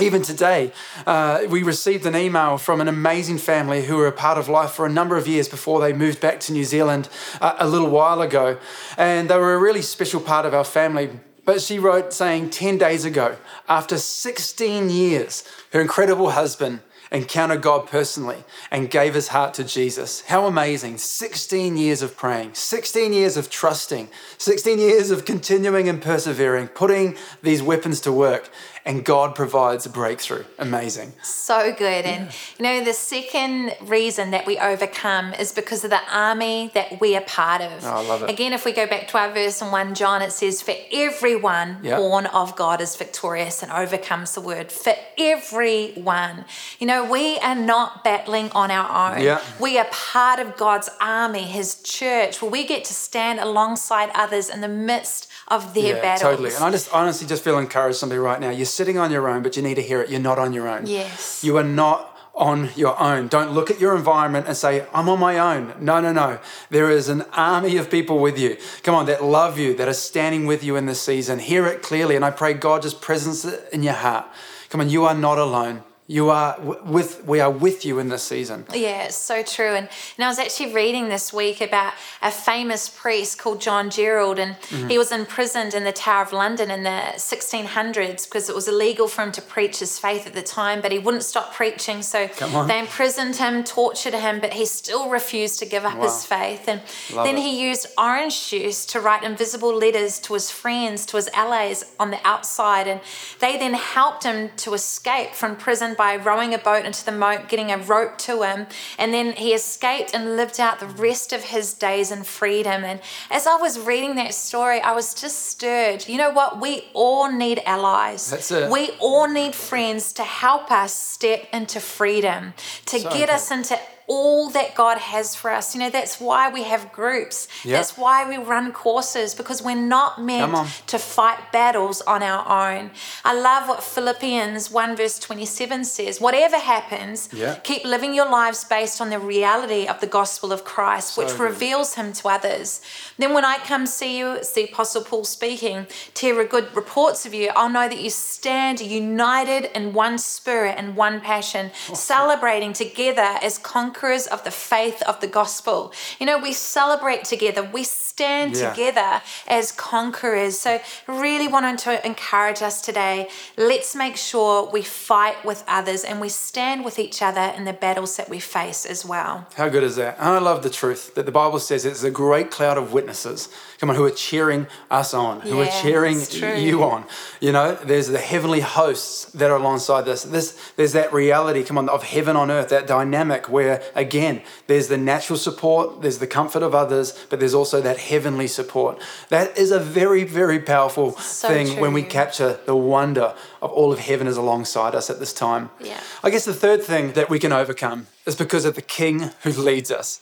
even 0.00 0.22
today, 0.22 0.72
uh, 1.06 1.42
we 1.48 1.62
received 1.62 2.04
an 2.04 2.16
email 2.16 2.58
from 2.58 2.80
an 2.80 2.88
amazing 2.88 3.38
family 3.38 3.84
who 3.84 3.96
were 3.96 4.08
a 4.08 4.12
part 4.12 4.38
of 4.38 4.48
life 4.48 4.72
for 4.72 4.86
a 4.86 4.88
number 4.88 5.16
of 5.16 5.28
years 5.28 5.48
before 5.48 5.80
they 5.80 5.92
moved 5.92 6.20
back 6.20 6.40
to 6.40 6.52
New 6.52 6.64
Zealand 6.64 7.08
uh, 7.40 7.54
a 7.58 7.68
little 7.68 7.90
while 7.90 8.20
ago. 8.20 8.58
And 8.98 9.30
they 9.30 9.38
were 9.38 9.54
a 9.54 9.58
really 9.58 9.82
special 9.82 10.20
part 10.20 10.46
of 10.46 10.54
our 10.54 10.64
family. 10.64 11.10
But 11.44 11.60
she 11.60 11.78
wrote 11.78 12.12
saying 12.12 12.50
10 12.50 12.76
days 12.78 13.04
ago, 13.04 13.36
after 13.68 13.96
16 13.96 14.90
years, 14.90 15.44
her 15.72 15.80
incredible 15.80 16.30
husband 16.30 16.80
encountered 17.12 17.62
God 17.62 17.86
personally 17.86 18.42
and 18.70 18.90
gave 18.90 19.14
his 19.14 19.28
heart 19.28 19.54
to 19.54 19.64
Jesus. 19.64 20.22
How 20.22 20.46
amazing. 20.46 20.98
16 20.98 21.76
years 21.76 22.02
of 22.02 22.16
praying, 22.16 22.54
16 22.54 23.12
years 23.12 23.36
of 23.36 23.48
trusting, 23.48 24.08
16 24.38 24.78
years 24.78 25.10
of 25.10 25.24
continuing 25.24 25.88
and 25.88 26.02
persevering, 26.02 26.68
putting 26.68 27.16
these 27.42 27.62
weapons 27.62 28.00
to 28.00 28.12
work 28.12 28.50
and 28.86 29.04
God 29.04 29.34
provides 29.34 29.86
a 29.86 29.90
breakthrough. 29.90 30.44
Amazing. 30.58 31.14
So 31.22 31.72
good. 31.72 32.04
And 32.04 32.30
you 32.58 32.62
know, 32.62 32.84
the 32.84 32.92
second 32.92 33.74
reason 33.82 34.30
that 34.32 34.46
we 34.46 34.58
overcome 34.58 35.32
is 35.34 35.52
because 35.52 35.84
of 35.84 35.90
the 35.90 36.00
army 36.12 36.70
that 36.74 37.00
we 37.00 37.16
are 37.16 37.22
part 37.22 37.62
of. 37.62 37.72
Oh, 37.84 37.88
I 37.88 38.02
love 38.06 38.22
it. 38.22 38.30
Again, 38.30 38.52
if 38.52 38.64
we 38.64 38.72
go 38.72 38.86
back 38.86 39.08
to 39.08 39.18
our 39.18 39.32
verse 39.32 39.62
in 39.62 39.70
1 39.70 39.94
John, 39.94 40.20
it 40.20 40.32
says, 40.32 40.60
For 40.60 40.74
everyone 40.92 41.78
Yeah. 41.82 41.96
born 41.96 42.26
of 42.26 42.56
God 42.56 42.80
is 42.82 42.94
victorious 42.94 43.62
and 43.62 43.72
overcomes 43.72 44.34
the 44.34 44.42
word. 44.42 44.70
For 44.70 44.94
everyone. 45.16 46.44
You 46.78 46.86
know, 46.86 47.04
we 47.10 47.38
are 47.38 47.54
not 47.54 48.04
battling 48.04 48.50
on 48.50 48.70
our 48.70 49.14
own. 49.16 49.22
Yeah. 49.22 49.40
We 49.58 49.78
are 49.78 49.86
part 49.90 50.38
of 50.40 50.56
God's 50.56 50.90
army, 51.00 51.42
his 51.42 51.76
church, 51.82 52.42
where 52.42 52.50
we 52.50 52.66
get 52.66 52.84
to 52.84 52.94
stand 52.94 53.40
alongside 53.40 54.10
others 54.14 54.48
in 54.50 54.60
the 54.60 54.68
midst 54.68 55.28
of 55.48 55.74
their 55.74 55.96
yeah, 55.96 56.02
battles. 56.02 56.30
totally. 56.30 56.54
And 56.54 56.64
I 56.64 56.70
just 56.70 56.92
honestly 56.92 57.26
just 57.26 57.44
feel 57.44 57.58
encouraged 57.58 57.98
somebody 57.98 58.18
right 58.18 58.40
now. 58.40 58.50
You're 58.50 58.66
sitting 58.66 58.98
on 58.98 59.10
your 59.10 59.28
own, 59.28 59.42
but 59.42 59.56
you 59.56 59.62
need 59.62 59.74
to 59.74 59.82
hear 59.82 60.00
it. 60.00 60.10
You're 60.10 60.20
not 60.20 60.38
on 60.38 60.52
your 60.52 60.68
own. 60.68 60.86
Yes. 60.86 61.44
You 61.44 61.56
are 61.58 61.64
not 61.64 62.14
on 62.34 62.70
your 62.74 63.00
own. 63.00 63.28
Don't 63.28 63.52
look 63.52 63.70
at 63.70 63.80
your 63.80 63.96
environment 63.96 64.46
and 64.46 64.56
say, 64.56 64.86
I'm 64.92 65.08
on 65.08 65.20
my 65.20 65.38
own. 65.38 65.74
No, 65.80 66.00
no, 66.00 66.12
no. 66.12 66.40
There 66.70 66.90
is 66.90 67.08
an 67.08 67.22
army 67.32 67.76
of 67.76 67.90
people 67.90 68.18
with 68.18 68.38
you. 68.38 68.56
Come 68.82 68.94
on, 68.94 69.06
that 69.06 69.22
love 69.22 69.58
you, 69.58 69.74
that 69.76 69.86
are 69.86 69.94
standing 69.94 70.46
with 70.46 70.64
you 70.64 70.76
in 70.76 70.86
this 70.86 71.00
season. 71.00 71.38
Hear 71.38 71.66
it 71.66 71.82
clearly. 71.82 72.16
And 72.16 72.24
I 72.24 72.30
pray 72.30 72.54
God 72.54 72.82
just 72.82 73.00
presence 73.00 73.44
it 73.44 73.68
in 73.72 73.82
your 73.82 73.94
heart. 73.94 74.26
Come 74.70 74.80
on, 74.80 74.90
you 74.90 75.04
are 75.04 75.14
not 75.14 75.38
alone. 75.38 75.84
You 76.06 76.28
are 76.28 76.58
with, 76.60 77.24
we 77.26 77.40
are 77.40 77.50
with 77.50 77.86
you 77.86 77.98
in 77.98 78.10
this 78.10 78.22
season. 78.22 78.66
Yeah, 78.74 79.04
it's 79.04 79.16
so 79.16 79.42
true. 79.42 79.70
And, 79.70 79.88
and 80.18 80.24
I 80.24 80.28
was 80.28 80.38
actually 80.38 80.74
reading 80.74 81.08
this 81.08 81.32
week 81.32 81.62
about 81.62 81.94
a 82.20 82.30
famous 82.30 82.90
priest 82.90 83.38
called 83.38 83.62
John 83.62 83.88
Gerard, 83.88 84.38
and 84.38 84.56
Mm-hmm. 84.74 84.88
he 84.88 84.98
was 84.98 85.12
imprisoned 85.12 85.72
in 85.72 85.84
the 85.84 85.92
Tower 85.92 86.22
of 86.22 86.32
London 86.32 86.70
in 86.70 86.82
the 86.82 87.00
1600s 87.16 88.24
because 88.26 88.48
it 88.48 88.54
was 88.54 88.68
illegal 88.68 89.08
for 89.08 89.22
him 89.22 89.32
to 89.32 89.42
preach 89.42 89.78
his 89.78 89.98
faith 89.98 90.26
at 90.26 90.34
the 90.34 90.42
time, 90.42 90.80
but 90.80 90.92
he 90.92 90.98
wouldn't 90.98 91.22
stop 91.22 91.54
preaching. 91.54 92.02
So 92.02 92.28
they 92.66 92.78
imprisoned 92.78 93.36
him, 93.36 93.64
tortured 93.64 94.14
him, 94.14 94.40
but 94.40 94.52
he 94.54 94.66
still 94.66 95.08
refused 95.08 95.58
to 95.60 95.66
give 95.66 95.84
up 95.84 95.98
his 96.02 96.24
faith. 96.24 96.68
And 96.68 96.82
Love 97.14 97.26
then 97.26 97.36
it. 97.36 97.42
he 97.42 97.66
used 97.66 97.86
orange 97.96 98.48
juice 98.50 98.84
to 98.86 99.00
write 99.00 99.22
invisible 99.22 99.74
letters 99.74 100.18
to 100.20 100.34
his 100.34 100.50
friends, 100.50 101.06
to 101.06 101.16
his 101.16 101.28
allies 101.34 101.84
on 101.98 102.10
the 102.10 102.18
outside. 102.26 102.86
And 102.88 103.00
they 103.40 103.56
then 103.56 103.74
helped 103.74 104.24
him 104.24 104.50
to 104.58 104.74
escape 104.74 105.34
from 105.34 105.56
prison 105.56 105.93
by 105.94 106.16
rowing 106.16 106.54
a 106.54 106.58
boat 106.58 106.84
into 106.84 107.04
the 107.04 107.12
moat, 107.12 107.48
getting 107.48 107.70
a 107.70 107.78
rope 107.78 108.18
to 108.18 108.42
him. 108.42 108.66
And 108.98 109.12
then 109.12 109.32
he 109.32 109.52
escaped 109.54 110.14
and 110.14 110.36
lived 110.36 110.60
out 110.60 110.80
the 110.80 110.86
rest 110.86 111.32
of 111.32 111.44
his 111.44 111.74
days 111.74 112.10
in 112.10 112.24
freedom. 112.24 112.84
And 112.84 113.00
as 113.30 113.46
I 113.46 113.56
was 113.56 113.78
reading 113.78 114.16
that 114.16 114.34
story, 114.34 114.80
I 114.80 114.92
was 114.92 115.14
just 115.14 115.46
stirred. 115.46 116.08
You 116.08 116.18
know 116.18 116.30
what? 116.30 116.60
We 116.60 116.84
all 116.94 117.30
need 117.30 117.62
allies. 117.64 118.30
That's 118.30 118.50
it. 118.50 118.70
We 118.70 118.90
all 119.00 119.28
need 119.28 119.54
friends 119.54 120.12
to 120.14 120.22
help 120.22 120.70
us 120.70 120.94
step 120.94 121.48
into 121.52 121.80
freedom, 121.80 122.54
to 122.86 122.98
So 122.98 123.10
get 123.10 123.30
us 123.30 123.50
into 123.50 123.78
all 124.06 124.50
that 124.50 124.74
God 124.74 124.98
has 124.98 125.34
for 125.34 125.50
us. 125.50 125.74
You 125.74 125.80
know, 125.80 125.90
that's 125.90 126.20
why 126.20 126.48
we 126.50 126.64
have 126.64 126.92
groups. 126.92 127.48
Yeah. 127.64 127.76
That's 127.78 127.96
why 127.96 128.28
we 128.28 128.36
run 128.36 128.70
courses 128.72 129.34
because 129.34 129.62
we're 129.62 129.74
not 129.76 130.20
meant 130.20 130.54
to 130.88 130.98
fight 130.98 131.52
battles 131.52 132.02
on 132.02 132.22
our 132.22 132.44
own. 132.72 132.90
I 133.24 133.32
love 133.32 133.68
what 133.68 133.82
Philippians 133.82 134.70
1 134.70 134.96
verse 134.96 135.18
27 135.18 135.84
says. 135.84 136.20
Whatever 136.20 136.58
happens, 136.58 137.28
Yeah. 137.32 137.54
keep 137.62 137.84
living 137.84 138.12
your 138.14 138.28
lives 138.28 138.64
based 138.64 139.00
on 139.00 139.08
the 139.10 139.18
reality 139.18 139.86
of 139.86 140.00
the 140.00 140.06
gospel 140.06 140.52
of 140.52 140.64
Christ, 140.64 141.16
which 141.16 141.28
good. 141.28 141.40
reveals 141.40 141.94
him 141.94 142.12
to 142.12 142.28
others. 142.28 142.80
Then 143.16 143.32
when 143.32 143.44
I 143.44 143.56
come 143.58 143.86
see 143.86 144.18
you, 144.18 144.32
it's 144.32 144.52
the 144.52 144.64
Apostle 144.64 145.02
Paul 145.02 145.24
speaking, 145.24 145.86
to 146.14 146.26
hear 146.26 146.44
good 146.44 146.76
reports 146.76 147.24
of 147.24 147.32
you, 147.32 147.50
I'll 147.56 147.70
know 147.70 147.88
that 147.88 148.00
you 148.00 148.10
stand 148.10 148.80
united 148.80 149.74
in 149.74 149.94
one 149.94 150.18
spirit 150.18 150.74
and 150.76 150.94
one 150.94 151.20
passion, 151.22 151.70
celebrating 151.94 152.72
together 152.74 153.38
as 153.40 153.56
conquerors 153.56 153.93
of 154.26 154.44
the 154.44 154.50
faith 154.50 155.02
of 155.02 155.20
the 155.20 155.26
gospel. 155.26 155.92
You 156.18 156.26
know, 156.26 156.38
we 156.38 156.52
celebrate 156.52 157.24
together, 157.24 157.62
we 157.62 157.84
stand 158.14 158.54
Yeah. 158.54 158.70
together 158.70 159.22
as 159.48 159.72
conquerors. 159.72 160.56
So, 160.56 160.78
really 161.08 161.48
wanting 161.48 161.76
to 161.78 162.06
encourage 162.06 162.62
us 162.62 162.80
today 162.80 163.28
let's 163.56 163.96
make 163.96 164.16
sure 164.16 164.70
we 164.72 164.82
fight 164.82 165.44
with 165.44 165.64
others 165.66 166.04
and 166.04 166.20
we 166.20 166.28
stand 166.28 166.84
with 166.84 166.98
each 166.98 167.22
other 167.22 167.52
in 167.56 167.64
the 167.64 167.72
battles 167.72 168.16
that 168.16 168.28
we 168.28 168.38
face 168.38 168.86
as 168.86 169.04
well. 169.04 169.46
How 169.56 169.68
good 169.68 169.82
is 169.82 169.96
that? 169.96 170.16
And 170.18 170.28
I 170.28 170.38
love 170.38 170.62
the 170.62 170.70
truth 170.70 171.14
that 171.16 171.26
the 171.26 171.32
Bible 171.32 171.58
says 171.58 171.84
it's 171.84 172.04
a 172.04 172.10
great 172.10 172.52
cloud 172.52 172.78
of 172.78 172.92
witnesses, 172.92 173.48
come 173.80 173.90
on, 173.90 173.96
who 173.96 174.04
are 174.04 174.10
cheering 174.10 174.66
us 174.90 175.12
on, 175.12 175.40
who 175.40 175.60
are 175.60 175.72
cheering 175.82 176.20
you 176.56 176.84
on. 176.84 177.04
You 177.40 177.50
know, 177.52 177.74
there's 177.74 178.08
the 178.08 178.18
heavenly 178.18 178.60
hosts 178.60 179.24
that 179.32 179.50
are 179.50 179.56
alongside 179.56 180.02
this. 180.02 180.22
This 180.22 180.56
there's 180.76 180.92
that 180.92 181.12
reality, 181.12 181.64
come 181.64 181.78
on, 181.78 181.88
of 181.88 182.04
heaven 182.04 182.36
on 182.36 182.50
earth, 182.50 182.68
that 182.68 182.86
dynamic 182.86 183.48
where 183.48 183.82
again, 183.96 184.42
there's 184.68 184.86
the 184.88 184.98
natural 184.98 185.38
support, 185.38 186.00
there's 186.02 186.18
the 186.18 186.28
comfort 186.28 186.62
of 186.62 186.74
others, 186.74 187.12
but 187.28 187.40
there's 187.40 187.54
also 187.54 187.80
that 187.80 187.98
heavenly 188.04 188.46
support. 188.46 189.00
That 189.28 189.56
is 189.56 189.70
a 189.70 189.80
very, 189.80 190.24
very 190.24 190.60
powerful 190.60 191.12
So 191.18 191.48
thing 191.48 191.80
when 191.80 191.92
we 191.92 192.02
capture 192.02 192.60
the 192.66 192.76
wonder 192.76 193.34
of 193.60 193.70
all 193.72 193.92
of 193.92 193.98
heaven 193.98 194.26
is 194.26 194.36
alongside 194.36 194.94
us 194.94 195.10
at 195.10 195.18
this 195.18 195.32
time. 195.32 195.70
Yeah. 195.80 196.00
I 196.22 196.30
guess 196.30 196.44
the 196.44 196.54
third 196.54 196.82
thing 196.82 197.12
that 197.12 197.30
we 197.30 197.38
can 197.38 197.52
overcome 197.52 198.06
is 198.26 198.36
because 198.36 198.64
of 198.64 198.74
the 198.74 198.82
King 198.82 199.30
who 199.42 199.50
leads 199.50 199.90
us. 199.90 200.20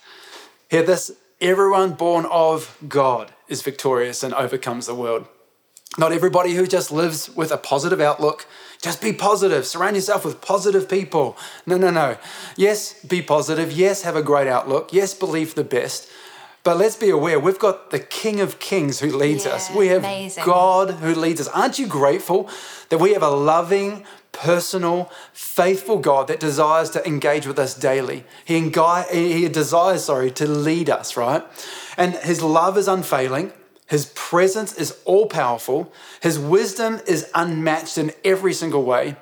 Hear 0.70 0.82
this 0.82 1.10
everyone 1.40 1.92
born 1.92 2.24
of 2.26 2.76
God 2.88 3.32
is 3.48 3.62
victorious 3.62 4.22
and 4.22 4.32
overcomes 4.34 4.86
the 4.86 4.94
world. 4.94 5.26
Not 5.98 6.12
everybody 6.12 6.54
who 6.54 6.66
just 6.66 6.90
lives 6.90 7.28
with 7.28 7.52
a 7.52 7.58
positive 7.58 8.00
outlook. 8.00 8.46
Just 8.80 9.02
be 9.02 9.12
positive. 9.12 9.66
Surround 9.66 9.96
yourself 9.96 10.24
with 10.24 10.40
positive 10.40 10.88
people. 10.88 11.36
No, 11.66 11.76
no, 11.76 11.90
no. 11.90 12.16
Yes, 12.56 13.04
be 13.04 13.20
positive. 13.20 13.70
Yes, 13.70 14.02
have 14.02 14.16
a 14.16 14.22
great 14.22 14.48
outlook. 14.48 14.92
Yes, 14.92 15.12
believe 15.12 15.54
the 15.54 15.64
best. 15.64 16.08
But 16.64 16.77
let's 16.77 16.94
be 16.94 17.11
aware, 17.11 17.40
we've 17.40 17.59
got 17.59 17.90
the 17.90 17.98
King 17.98 18.40
of 18.40 18.61
Kings 18.61 19.01
who 19.01 19.11
leads 19.11 19.46
us. 19.46 19.68
We 19.70 19.88
have 19.88 20.05
amazing. 20.05 20.44
God 20.44 20.90
who 20.90 21.12
leads 21.12 21.40
us. 21.40 21.48
Aren't 21.48 21.79
you 21.81 21.88
grateful 21.88 22.48
that 22.88 22.98
we 22.98 23.14
have 23.14 23.22
a 23.22 23.31
loving, 23.31 24.05
personal, 24.31 25.11
faithful 25.33 25.98
God 25.98 26.29
that 26.29 26.38
desires 26.38 26.88
to 26.90 27.05
engage 27.05 27.48
with 27.48 27.59
us 27.59 27.75
daily? 27.75 28.22
He, 28.44 28.61
engi- 28.61 29.11
he 29.11 29.48
desires, 29.48 30.05
sorry, 30.05 30.31
to 30.33 30.46
lead 30.46 30.88
us, 30.88 31.16
right? 31.16 31.42
And 31.96 32.14
his 32.14 32.42
love 32.42 32.79
is 32.79 32.87
unfailing. 32.87 33.53
His 33.88 34.12
presence 34.14 34.72
is 34.75 34.96
all 35.05 35.27
powerful. 35.27 35.92
His 36.20 36.38
wisdom 36.38 37.01
is 37.09 37.29
unmatched 37.35 37.98
in 37.98 38.12
every 38.25 38.55
single 38.55 38.85
way. 38.85 39.16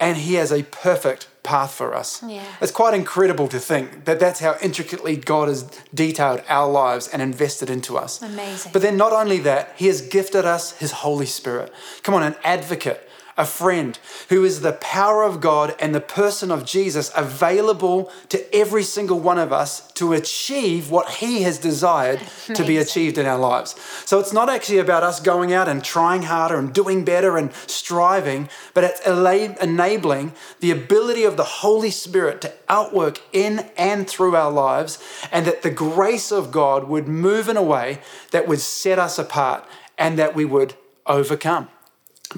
And 0.00 0.16
he 0.16 0.34
has 0.34 0.50
a 0.50 0.64
perfect 0.64 1.28
path 1.42 1.72
for 1.72 1.94
us. 1.94 2.22
Yeah. 2.22 2.44
It's 2.60 2.72
quite 2.72 2.94
incredible 2.94 3.48
to 3.48 3.58
think 3.58 4.04
that 4.04 4.20
that's 4.20 4.40
how 4.40 4.56
intricately 4.62 5.16
God 5.16 5.48
has 5.48 5.62
detailed 5.94 6.42
our 6.48 6.70
lives 6.70 7.08
and 7.08 7.22
invested 7.22 7.70
into 7.70 7.96
us. 7.96 8.22
Amazing. 8.22 8.72
But 8.72 8.82
then, 8.82 8.96
not 8.96 9.12
only 9.12 9.38
that, 9.40 9.72
He 9.76 9.86
has 9.86 10.00
gifted 10.00 10.44
us 10.44 10.72
His 10.78 10.92
Holy 10.92 11.26
Spirit. 11.26 11.72
Come 12.02 12.14
on, 12.14 12.22
an 12.22 12.36
advocate, 12.44 13.08
a 13.40 13.46
friend 13.46 13.98
who 14.28 14.44
is 14.44 14.60
the 14.60 14.74
power 14.74 15.22
of 15.22 15.40
God 15.40 15.74
and 15.80 15.94
the 15.94 16.00
person 16.00 16.50
of 16.50 16.66
Jesus 16.66 17.10
available 17.16 18.12
to 18.28 18.54
every 18.54 18.82
single 18.82 19.18
one 19.18 19.38
of 19.38 19.50
us 19.50 19.90
to 19.92 20.12
achieve 20.12 20.90
what 20.90 21.08
He 21.08 21.40
has 21.42 21.58
desired 21.58 22.20
to 22.52 22.64
be 22.66 22.76
achieved 22.76 23.16
in 23.16 23.24
our 23.24 23.38
lives. 23.38 23.74
So 24.04 24.20
it's 24.20 24.34
not 24.34 24.50
actually 24.50 24.76
about 24.76 25.04
us 25.04 25.20
going 25.20 25.54
out 25.54 25.68
and 25.68 25.82
trying 25.82 26.24
harder 26.24 26.58
and 26.58 26.70
doing 26.74 27.02
better 27.02 27.38
and 27.38 27.50
striving, 27.66 28.50
but 28.74 28.84
it's 28.84 29.00
enabling 29.06 30.34
the 30.60 30.70
ability 30.70 31.24
of 31.24 31.38
the 31.38 31.44
Holy 31.44 31.90
Spirit 31.90 32.42
to 32.42 32.52
outwork 32.68 33.22
in 33.32 33.70
and 33.78 34.06
through 34.06 34.36
our 34.36 34.52
lives, 34.52 34.98
and 35.32 35.46
that 35.46 35.62
the 35.62 35.70
grace 35.70 36.30
of 36.30 36.52
God 36.52 36.88
would 36.88 37.08
move 37.08 37.48
in 37.48 37.56
a 37.56 37.62
way 37.62 38.00
that 38.32 38.46
would 38.46 38.60
set 38.60 38.98
us 38.98 39.18
apart 39.18 39.64
and 39.96 40.18
that 40.18 40.34
we 40.34 40.44
would 40.44 40.74
overcome 41.06 41.68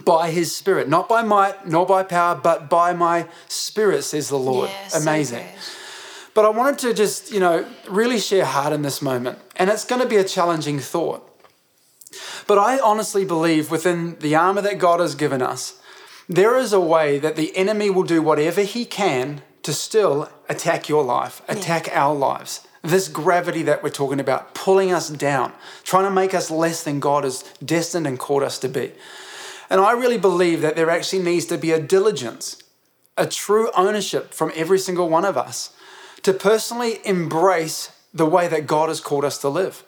by 0.04 0.30
his 0.30 0.54
spirit, 0.54 0.88
not 0.88 1.08
by 1.08 1.22
might 1.22 1.66
nor 1.66 1.86
by 1.86 2.02
power, 2.02 2.34
but 2.34 2.70
by 2.70 2.92
my 2.92 3.28
spirit, 3.48 4.02
says 4.02 4.28
the 4.28 4.38
Lord. 4.38 4.70
Yeah, 4.70 4.98
Amazing. 5.00 5.44
good. 5.44 5.60
But 6.34 6.46
I 6.46 6.48
wanted 6.48 6.78
to 6.78 6.94
just, 6.94 7.30
you 7.30 7.40
know, 7.40 7.66
really 7.88 8.18
share 8.18 8.46
heart 8.46 8.72
in 8.72 8.82
this 8.82 9.02
moment. 9.02 9.38
And 9.56 9.68
it's 9.68 9.84
going 9.84 10.00
to 10.00 10.08
be 10.08 10.16
a 10.16 10.24
challenging 10.24 10.78
thought. 10.78 11.28
But 12.46 12.58
I 12.58 12.78
honestly 12.78 13.24
believe 13.24 13.70
within 13.70 14.16
the 14.20 14.34
armor 14.34 14.62
that 14.62 14.78
God 14.78 15.00
has 15.00 15.14
given 15.14 15.42
us 15.42 15.78
there 16.28 16.56
is 16.56 16.72
a 16.72 16.80
way 16.80 17.18
that 17.18 17.36
the 17.36 17.54
enemy 17.56 17.90
will 17.90 18.04
do 18.04 18.22
whatever 18.22 18.62
he 18.62 18.84
can 18.84 19.42
to 19.62 19.72
still 19.72 20.30
attack 20.48 20.88
your 20.88 21.04
life, 21.04 21.42
attack 21.48 21.88
yeah. 21.88 22.04
our 22.04 22.14
lives. 22.14 22.66
This 22.82 23.06
gravity 23.08 23.62
that 23.62 23.82
we're 23.82 23.90
talking 23.90 24.18
about, 24.18 24.54
pulling 24.54 24.92
us 24.92 25.08
down, 25.08 25.52
trying 25.84 26.04
to 26.04 26.10
make 26.10 26.34
us 26.34 26.50
less 26.50 26.82
than 26.82 27.00
God 27.00 27.24
has 27.24 27.42
destined 27.64 28.06
and 28.06 28.18
called 28.18 28.42
us 28.42 28.58
to 28.60 28.68
be. 28.68 28.92
And 29.72 29.80
I 29.80 29.92
really 29.92 30.18
believe 30.18 30.60
that 30.60 30.76
there 30.76 30.90
actually 30.90 31.22
needs 31.22 31.46
to 31.46 31.58
be 31.58 31.72
a 31.72 31.80
diligence, 31.80 32.62
a 33.16 33.26
true 33.26 33.70
ownership 33.74 34.34
from 34.34 34.52
every 34.54 34.78
single 34.78 35.08
one 35.08 35.24
of 35.24 35.36
us 35.36 35.74
to 36.22 36.32
personally 36.32 37.00
embrace 37.04 37.90
the 38.12 38.26
way 38.26 38.46
that 38.46 38.68
God 38.68 38.90
has 38.90 39.00
called 39.00 39.24
us 39.24 39.38
to 39.38 39.48
live 39.48 39.82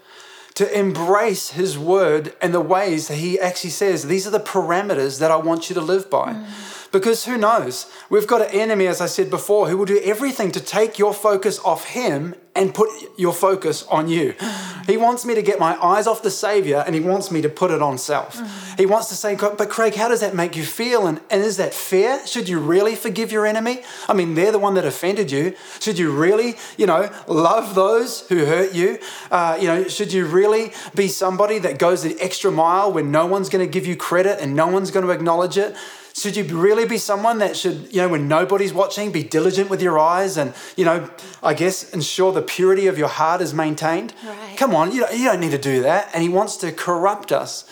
to 0.55 0.79
embrace 0.79 1.51
his 1.51 1.77
word 1.77 2.35
and 2.41 2.55
the 2.55 2.61
ways 2.61 3.09
that 3.09 3.17
he 3.17 3.39
actually 3.39 3.71
says, 3.71 4.07
these 4.07 4.27
are 4.27 4.31
the 4.31 4.41
parameters 4.41 5.19
that 5.19 5.31
I 5.31 5.37
want 5.37 5.69
you 5.69 5.75
to 5.75 5.81
live 5.81 6.09
by. 6.09 6.33
Mm. 6.33 6.74
Because 6.95 7.25
who 7.25 7.37
knows? 7.37 7.91
We've 8.09 8.29
got 8.29 8.41
an 8.41 8.51
enemy, 8.51 8.87
as 8.87 9.01
I 9.01 9.07
said 9.07 9.29
before, 9.29 9.69
who 9.69 9.77
will 9.77 9.85
do 9.85 10.01
everything 10.05 10.53
to 10.53 10.61
take 10.61 10.97
your 10.97 11.13
focus 11.13 11.59
off 11.65 11.87
him 11.87 12.37
and 12.55 12.73
put 12.73 12.89
your 13.19 13.35
focus 13.35 13.83
on 13.89 14.09
you. 14.09 14.35
He 14.85 14.99
wants 14.99 15.25
me 15.25 15.35
to 15.35 15.41
get 15.41 15.59
my 15.59 15.83
eyes 15.83 16.07
off 16.07 16.23
the 16.23 16.31
Savior 16.31 16.85
and 16.87 16.95
he 16.95 17.01
wants 17.01 17.31
me 17.31 17.41
to 17.41 17.49
put 17.49 17.71
it 17.71 17.81
on 17.81 17.97
self. 17.97 18.37
Mm. 18.37 18.77
He 18.79 18.87
wants 18.87 19.09
to 19.09 19.15
say, 19.15 19.35
but 19.35 19.71
Craig, 19.71 19.95
how 19.95 20.09
does 20.09 20.21
that 20.21 20.35
make 20.35 20.57
you 20.57 20.63
feel? 20.63 21.07
And, 21.07 21.21
and 21.31 21.43
is 21.43 21.57
that 21.57 21.73
fair? 21.73 22.25
Should 22.27 22.51
you 22.51 22.61
really 22.61 22.95
forgive 22.95 23.33
your 23.33 23.47
enemy? 23.47 23.83
I 24.09 24.13
mean, 24.13 24.35
they're 24.35 24.53
the 24.53 24.59
one 24.59 24.75
that 24.75 24.85
offended 24.85 25.33
you. 25.33 25.55
Should 25.81 25.99
you 25.99 26.13
really, 26.13 26.57
you 26.77 26.87
know, 26.87 27.11
love 27.27 27.75
those 27.75 28.29
who 28.29 28.45
hurt 28.45 28.75
you? 28.75 28.99
Uh, 29.31 29.57
you 29.59 29.69
know, 29.69 29.89
should 29.89 30.13
you 30.13 30.27
really 30.27 30.73
be 30.95 31.09
somebody 31.09 31.59
that 31.61 31.79
goes 31.79 32.03
the 32.03 32.15
extra 32.21 32.53
mile 32.53 32.93
when 32.93 33.11
no 33.11 33.25
one's 33.27 33.49
going 33.49 33.67
to 33.67 33.73
give 33.73 33.87
you 33.87 33.97
credit 33.97 34.39
and 34.39 34.55
no 34.55 34.67
one's 34.69 34.91
going 34.91 35.07
to 35.07 35.13
acknowledge 35.13 35.57
it? 35.57 35.75
Should 36.15 36.37
you 36.37 36.45
really 36.45 36.87
be 36.87 36.97
someone 36.97 37.39
that 37.39 37.57
should, 37.57 37.93
you 37.93 38.01
know, 38.01 38.09
when 38.09 38.29
nobody's 38.29 38.73
watching, 38.73 39.11
be 39.11 39.25
diligent 39.25 39.69
with 39.69 39.83
your 39.83 39.99
eyes 39.99 40.37
and, 40.37 40.55
you 40.77 40.85
know, 40.85 41.11
I 41.43 41.55
guess 41.55 41.93
ensure 41.93 42.33
the 42.33 42.41
purity 42.41 42.87
of 42.87 42.97
your 42.97 43.09
heart 43.09 43.41
is 43.41 43.53
maintained? 43.53 44.15
Right. 44.25 44.57
Come 44.57 44.77
on, 44.77 44.93
you 44.93 45.01
don't, 45.01 45.19
you 45.19 45.25
don't 45.25 45.41
need 45.41 45.51
to 45.51 45.59
do 45.59 45.83
that. 45.83 46.11
And 46.15 46.23
he 46.23 46.29
wants 46.29 46.57
to 46.59 46.71
corrupt 46.71 47.33
us. 47.33 47.69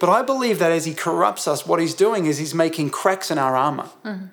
But 0.00 0.08
I 0.08 0.22
believe 0.22 0.58
that 0.58 0.72
as 0.72 0.86
he 0.86 0.92
corrupts 0.92 1.46
us, 1.46 1.66
what 1.66 1.78
he's 1.78 1.94
doing 1.94 2.26
is 2.26 2.38
he's 2.38 2.54
making 2.54 2.90
cracks 2.90 3.30
in 3.30 3.38
our 3.38 3.54
armor. 3.54 3.88
Mm-hmm. 4.04 4.26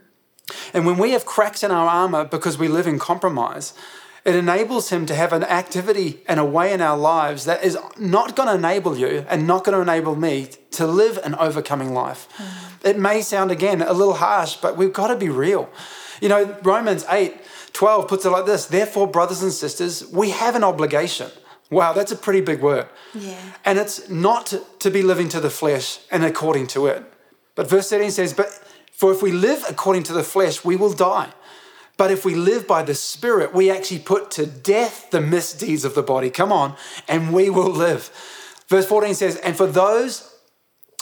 And 0.73 0.85
when 0.87 0.97
we 0.97 1.11
have 1.11 1.25
cracks 1.25 1.63
in 1.63 1.69
our 1.69 1.87
armor 1.87 2.25
because 2.25 2.57
we 2.57 2.67
live 2.67 2.87
in 2.87 2.97
compromise, 2.97 3.73
it 4.23 4.35
enables 4.35 4.89
him 4.89 5.05
to 5.07 5.15
have 5.15 5.33
an 5.33 5.43
activity 5.43 6.21
and 6.27 6.39
a 6.39 6.45
way 6.45 6.73
in 6.73 6.81
our 6.81 6.97
lives 6.97 7.45
that 7.45 7.63
is 7.63 7.77
not 7.97 8.35
going 8.35 8.47
to 8.47 8.55
enable 8.55 8.97
you 8.97 9.25
and 9.29 9.47
not 9.47 9.63
going 9.63 9.75
to 9.75 9.81
enable 9.81 10.15
me 10.15 10.47
to 10.71 10.85
live 10.85 11.17
an 11.23 11.35
overcoming 11.35 11.93
life. 11.93 12.27
Mm. 12.37 12.89
It 12.89 12.99
may 12.99 13.21
sound 13.21 13.51
again 13.51 13.81
a 13.81 13.93
little 13.93 14.15
harsh, 14.15 14.57
but 14.57 14.77
we've 14.77 14.93
got 14.93 15.07
to 15.07 15.15
be 15.15 15.29
real. 15.29 15.69
You 16.21 16.29
know, 16.29 16.57
Romans 16.63 17.05
8 17.09 17.35
12 17.73 18.07
puts 18.07 18.25
it 18.25 18.29
like 18.29 18.45
this 18.45 18.65
Therefore, 18.65 19.07
brothers 19.07 19.41
and 19.41 19.51
sisters, 19.51 20.05
we 20.11 20.29
have 20.31 20.55
an 20.55 20.63
obligation. 20.63 21.31
Wow, 21.71 21.93
that's 21.93 22.11
a 22.11 22.17
pretty 22.17 22.41
big 22.41 22.61
word. 22.61 22.87
Yeah. 23.13 23.39
And 23.63 23.79
it's 23.79 24.09
not 24.09 24.53
to 24.79 24.91
be 24.91 25.01
living 25.01 25.29
to 25.29 25.39
the 25.39 25.49
flesh 25.49 25.99
and 26.11 26.23
according 26.25 26.67
to 26.67 26.87
it. 26.87 27.03
But 27.55 27.69
verse 27.69 27.89
13 27.89 28.11
says, 28.11 28.33
But 28.33 28.47
for 28.91 29.11
if 29.11 29.21
we 29.21 29.31
live 29.31 29.63
according 29.69 30.03
to 30.03 30.13
the 30.13 30.23
flesh, 30.23 30.65
we 30.65 30.75
will 30.75 30.93
die. 30.93 31.31
But 31.97 32.11
if 32.11 32.25
we 32.25 32.35
live 32.35 32.67
by 32.67 32.83
the 32.83 32.95
Spirit, 32.95 33.53
we 33.53 33.69
actually 33.69 33.99
put 33.99 34.31
to 34.31 34.45
death 34.45 35.11
the 35.11 35.21
misdeeds 35.21 35.85
of 35.85 35.95
the 35.95 36.03
body. 36.03 36.29
Come 36.29 36.51
on, 36.51 36.75
and 37.07 37.33
we 37.33 37.49
will 37.49 37.69
live. 37.69 38.09
Verse 38.67 38.85
14 38.85 39.13
says, 39.13 39.35
And 39.37 39.55
for 39.55 39.67
those 39.67 40.33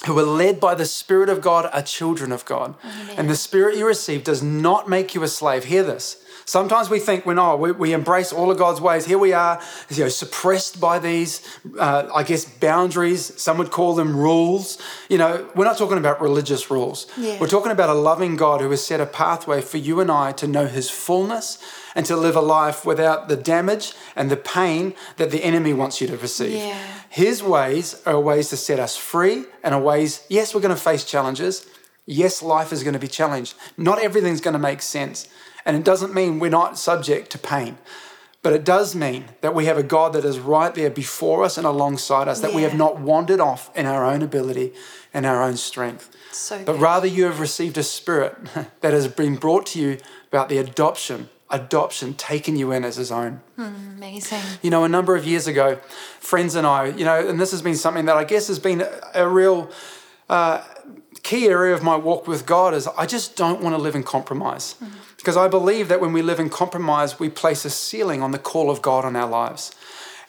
who 0.05 0.17
are 0.17 0.23
led 0.23 0.59
by 0.59 0.75
the 0.75 0.85
Spirit 0.85 1.29
of 1.29 1.41
God 1.41 1.69
are 1.71 1.81
children 1.81 2.31
of 2.31 2.45
God. 2.45 2.75
Amen. 2.83 3.15
And 3.17 3.29
the 3.29 3.35
Spirit 3.35 3.77
you 3.77 3.85
receive 3.85 4.23
does 4.23 4.41
not 4.41 4.89
make 4.89 5.13
you 5.13 5.23
a 5.23 5.27
slave. 5.27 5.65
Hear 5.65 5.83
this. 5.83 6.23
Sometimes 6.49 6.89
we 6.89 6.97
think 6.97 7.27
when 7.27 7.37
oh 7.37 7.55
we, 7.57 7.71
we 7.73 7.93
embrace 7.93 8.33
all 8.33 8.49
of 8.49 8.57
God's 8.57 8.81
ways. 8.81 9.05
Here 9.05 9.19
we 9.19 9.33
are, 9.33 9.61
you 9.87 10.05
know, 10.05 10.09
suppressed 10.09 10.81
by 10.81 10.97
these, 10.97 11.43
uh, 11.77 12.09
I 12.11 12.23
guess, 12.23 12.43
boundaries. 12.43 13.39
Some 13.39 13.59
would 13.59 13.69
call 13.69 13.93
them 13.93 14.17
rules. 14.17 14.79
You 15.09 15.19
know, 15.19 15.47
we're 15.53 15.65
not 15.65 15.77
talking 15.77 15.99
about 15.99 16.19
religious 16.19 16.71
rules. 16.71 17.05
Yeah. 17.15 17.39
We're 17.39 17.47
talking 17.47 17.71
about 17.71 17.89
a 17.89 17.93
loving 17.93 18.35
God 18.35 18.61
who 18.61 18.71
has 18.71 18.83
set 18.83 18.99
a 18.99 19.05
pathway 19.05 19.61
for 19.61 19.77
you 19.77 19.99
and 19.99 20.09
I 20.09 20.31
to 20.31 20.47
know 20.47 20.65
His 20.65 20.89
fullness 20.89 21.59
and 21.93 22.03
to 22.07 22.15
live 22.15 22.35
a 22.35 22.41
life 22.41 22.83
without 22.83 23.27
the 23.27 23.35
damage 23.35 23.93
and 24.15 24.31
the 24.31 24.37
pain 24.37 24.95
that 25.17 25.29
the 25.29 25.43
enemy 25.43 25.73
wants 25.73 26.01
you 26.01 26.07
to 26.07 26.17
receive. 26.17 26.53
Yeah. 26.53 26.83
His 27.09 27.43
ways 27.43 28.01
are 28.07 28.19
ways 28.19 28.49
to 28.49 28.57
set 28.57 28.79
us 28.79 28.97
free 28.97 29.43
and 29.63 29.75
are 29.75 29.81
ways, 29.81 30.25
yes, 30.29 30.55
we're 30.55 30.61
going 30.61 30.75
to 30.75 30.81
face 30.81 31.03
challenges. 31.03 31.67
Yes, 32.07 32.41
life 32.41 32.73
is 32.73 32.81
going 32.81 32.93
to 32.93 32.99
be 32.99 33.07
challenged. 33.07 33.53
Not 33.77 34.01
everything's 34.01 34.41
going 34.41 34.53
to 34.53 34.59
make 34.59 34.81
sense. 34.81 35.27
And 35.69 35.77
it 35.77 35.83
doesn't 35.83 36.15
mean 36.15 36.39
we're 36.39 36.49
not 36.49 36.79
subject 36.79 37.29
to 37.29 37.37
pain. 37.37 37.77
But 38.41 38.53
it 38.53 38.63
does 38.63 38.95
mean 38.95 39.25
that 39.41 39.53
we 39.53 39.65
have 39.65 39.77
a 39.77 39.83
God 39.83 40.13
that 40.13 40.25
is 40.25 40.39
right 40.39 40.73
there 40.73 40.89
before 40.89 41.43
us 41.43 41.59
and 41.59 41.67
alongside 41.67 42.27
us, 42.27 42.39
that 42.39 42.49
yeah. 42.49 42.55
we 42.55 42.63
have 42.63 42.73
not 42.73 42.99
wandered 42.99 43.39
off 43.39 43.69
in 43.77 43.85
our 43.85 44.03
own 44.03 44.23
ability 44.23 44.73
and 45.13 45.27
our 45.27 45.43
own 45.43 45.57
strength. 45.57 46.09
So 46.31 46.63
but 46.63 46.79
rather, 46.79 47.05
you 47.05 47.25
have 47.25 47.39
received 47.39 47.77
a 47.77 47.83
spirit 47.83 48.35
that 48.81 48.93
has 48.93 49.07
been 49.07 49.35
brought 49.35 49.67
to 49.67 49.79
you 49.79 49.99
about 50.29 50.49
the 50.49 50.57
adoption 50.57 51.29
adoption, 51.51 52.13
taking 52.13 52.55
you 52.55 52.71
in 52.71 52.83
as 52.83 52.95
his 52.95 53.11
own. 53.11 53.41
Mm, 53.57 53.97
amazing. 53.97 54.41
You 54.61 54.69
know, 54.69 54.83
a 54.83 54.89
number 54.89 55.15
of 55.15 55.25
years 55.25 55.47
ago, 55.47 55.75
friends 56.19 56.55
and 56.55 56.65
I, 56.65 56.85
you 56.85 57.05
know, 57.05 57.27
and 57.27 57.39
this 57.39 57.51
has 57.51 57.61
been 57.63 57.75
something 57.75 58.05
that 58.05 58.15
I 58.15 58.23
guess 58.23 58.47
has 58.47 58.59
been 58.59 58.81
a, 58.81 59.01
a 59.15 59.27
real 59.27 59.71
uh, 60.29 60.63
key 61.23 61.47
area 61.47 61.73
of 61.73 61.83
my 61.83 61.95
walk 61.95 62.27
with 62.27 62.45
God 62.45 62.73
is 62.73 62.87
I 62.87 63.05
just 63.05 63.35
don't 63.35 63.61
want 63.61 63.75
to 63.75 63.81
live 63.81 63.95
in 63.95 64.03
compromise. 64.03 64.75
Mm. 64.81 64.91
Because 65.19 65.35
I 65.35 65.49
believe 65.49 65.89
that 65.89 65.99
when 65.99 66.13
we 66.13 66.21
live 66.21 66.39
in 66.39 66.49
compromise, 66.49 67.19
we 67.19 67.29
place 67.29 67.65
a 67.65 67.69
ceiling 67.69 68.21
on 68.21 68.31
the 68.31 68.39
call 68.39 68.71
of 68.71 68.81
God 68.81 69.03
on 69.03 69.17
our 69.17 69.29
lives. 69.29 69.75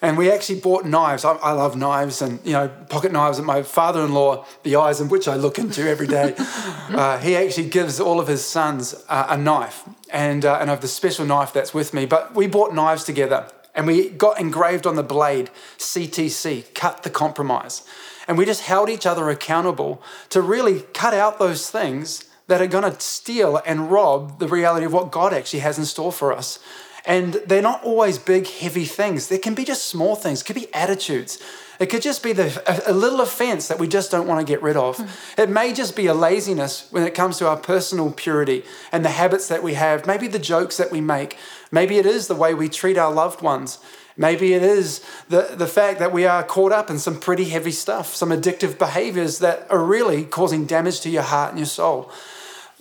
And 0.03 0.19
we 0.19 0.31
actually 0.31 0.59
bought 0.61 0.85
knives. 0.85 1.25
I, 1.25 1.35
I, 1.35 1.53
love 1.53 1.77
knives 1.77 2.23
and, 2.23 2.41
you 2.45 2.53
know, 2.53 2.69
pocket 2.89 3.13
knives. 3.13 3.39
And 3.39 3.47
my 3.47 3.63
father 3.63 4.03
in 4.03 4.13
law, 4.13 4.47
the 4.65 4.75
eyes 4.77 5.01
in 5.01 5.09
which 5.09 5.29
I 5.29 5.37
look 5.37 5.59
into 5.59 5.89
every 5.89 6.09
day, 6.09 6.35
uh, 6.39 7.19
he 7.19 7.37
actually 7.37 7.69
gives 7.69 8.01
all 8.01 8.19
of 8.19 8.27
his 8.27 8.45
sons 8.45 8.95
uh, 9.09 9.27
a 9.29 9.37
knife. 9.37 9.85
And, 10.11 10.45
uh, 10.45 10.59
and 10.61 10.71
I 10.71 10.73
have 10.73 10.81
the 10.81 10.89
special 10.89 11.25
knife 11.25 11.53
that's 11.53 11.73
with 11.73 11.95
me. 11.95 12.07
But 12.07 12.35
we 12.35 12.49
bought 12.49 12.75
knives 12.75 13.05
together 13.05 13.47
and 13.75 13.87
we 13.87 14.11
got 14.11 14.41
engraved 14.41 14.87
on 14.87 14.97
the 14.97 15.03
blade 15.05 15.51
CTC, 15.79 16.75
cut 16.75 17.05
the 17.05 17.11
compromise. 17.11 17.83
And 18.27 18.39
we 18.39 18.45
just 18.45 18.63
held 18.63 18.89
each 18.89 19.07
other 19.07 19.29
accountable 19.29 20.03
to 20.31 20.41
really 20.41 20.81
cut 20.95 21.15
out 21.15 21.39
those 21.39 21.71
things 21.71 22.25
that 22.51 22.61
are 22.61 22.67
going 22.67 22.83
to 22.83 23.01
steal 23.01 23.61
and 23.65 23.93
rob 23.93 24.41
the 24.41 24.49
reality 24.49 24.85
of 24.85 24.93
what 24.93 25.13
God 25.13 25.33
actually 25.33 25.61
has 25.61 25.79
in 25.79 25.85
store 25.85 26.11
for 26.11 26.33
us. 26.33 26.59
And 27.07 27.35
they're 27.47 27.63
not 27.63 27.85
always 27.85 28.19
big, 28.19 28.49
heavy 28.49 28.87
things. 28.87 29.29
There 29.29 29.39
can 29.39 29.55
be 29.55 29.65
just 29.65 29.87
small 29.87 30.17
things. 30.17 30.41
It 30.43 30.47
could 30.47 30.57
be 30.57 30.67
attitudes. 30.75 31.41
It 31.79 31.87
could 31.87 32.03
just 32.03 32.25
be 32.25 32.33
the, 32.33 32.61
a, 32.67 32.91
a 32.91 32.93
little 32.93 33.21
offense 33.21 33.69
that 33.69 33.79
we 33.79 33.87
just 33.87 34.11
don't 34.11 34.27
want 34.27 34.45
to 34.45 34.53
get 34.53 34.63
rid 34.63 34.77
of. 34.77 34.97
Mm. 34.97 35.39
It 35.39 35.49
may 35.49 35.73
just 35.73 35.95
be 35.95 36.09
a 36.09 36.13
laziness 36.13 36.89
when 36.91 37.05
it 37.05 37.15
comes 37.15 37.39
to 37.39 37.49
our 37.49 37.57
personal 37.57 38.11
purity 38.11 38.65
and 38.91 39.05
the 39.05 39.11
habits 39.11 39.47
that 39.47 39.63
we 39.63 39.75
have. 39.75 40.05
Maybe 40.05 40.27
the 40.27 40.41
jokes 40.41 40.77
that 40.77 40.91
we 40.91 41.01
make. 41.01 41.39
Maybe 41.71 41.99
it 41.99 42.05
is 42.05 42.27
the 42.27 42.35
way 42.35 42.53
we 42.53 42.69
treat 42.69 42.99
our 42.99 43.13
loved 43.13 43.43
ones. 43.43 43.79
Maybe 44.17 44.55
it 44.55 44.65
is 44.65 45.07
the, 45.29 45.55
the 45.55 45.69
fact 45.69 46.01
that 46.01 46.13
we 46.13 46.27
are 46.27 46.43
caught 46.43 46.73
up 46.73 46.91
in 46.91 46.99
some 46.99 47.21
pretty 47.21 47.45
heavy 47.45 47.71
stuff, 47.71 48.13
some 48.13 48.31
addictive 48.31 48.77
behaviors 48.77 49.39
that 49.39 49.69
are 49.71 49.83
really 49.83 50.25
causing 50.25 50.67
damage 50.67 51.01
to 51.03 51.11
your 51.11 51.23
heart 51.23 51.51
and 51.51 51.61
your 51.61 51.67
soul. 51.67 52.11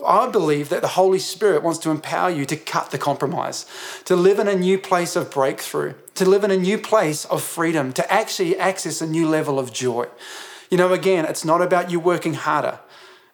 I 0.06 0.30
believe 0.30 0.70
that 0.70 0.82
the 0.82 0.90
Holy 0.90 1.20
Spirit 1.20 1.64
wants 1.64 1.80
to 1.80 1.92
empower 1.92 2.30
you 2.30 2.46
to 2.46 2.58
cut 2.58 2.92
the 2.92 2.98
compromise, 2.98 3.66
to 4.06 4.16
live 4.16 4.40
in 4.40 4.48
a 4.48 4.56
new 4.56 4.78
place 4.78 5.16
of 5.16 5.32
breakthrough, 5.32 5.94
to 6.16 6.26
live 6.26 6.44
in 6.44 6.52
a 6.52 6.58
new 6.58 6.78
place 6.78 7.26
of 7.26 7.44
freedom, 7.44 7.94
to 7.94 8.12
actually 8.12 8.58
access 8.58 9.02
a 9.02 9.08
new 9.08 9.28
level 9.28 9.60
of 9.60 9.74
joy. 9.74 10.08
You 10.70 10.78
know, 10.78 10.94
again, 10.94 11.26
it's 11.26 11.46
not 11.46 11.62
about 11.62 11.90
you 11.90 12.00
working 12.00 12.36
harder, 12.36 12.80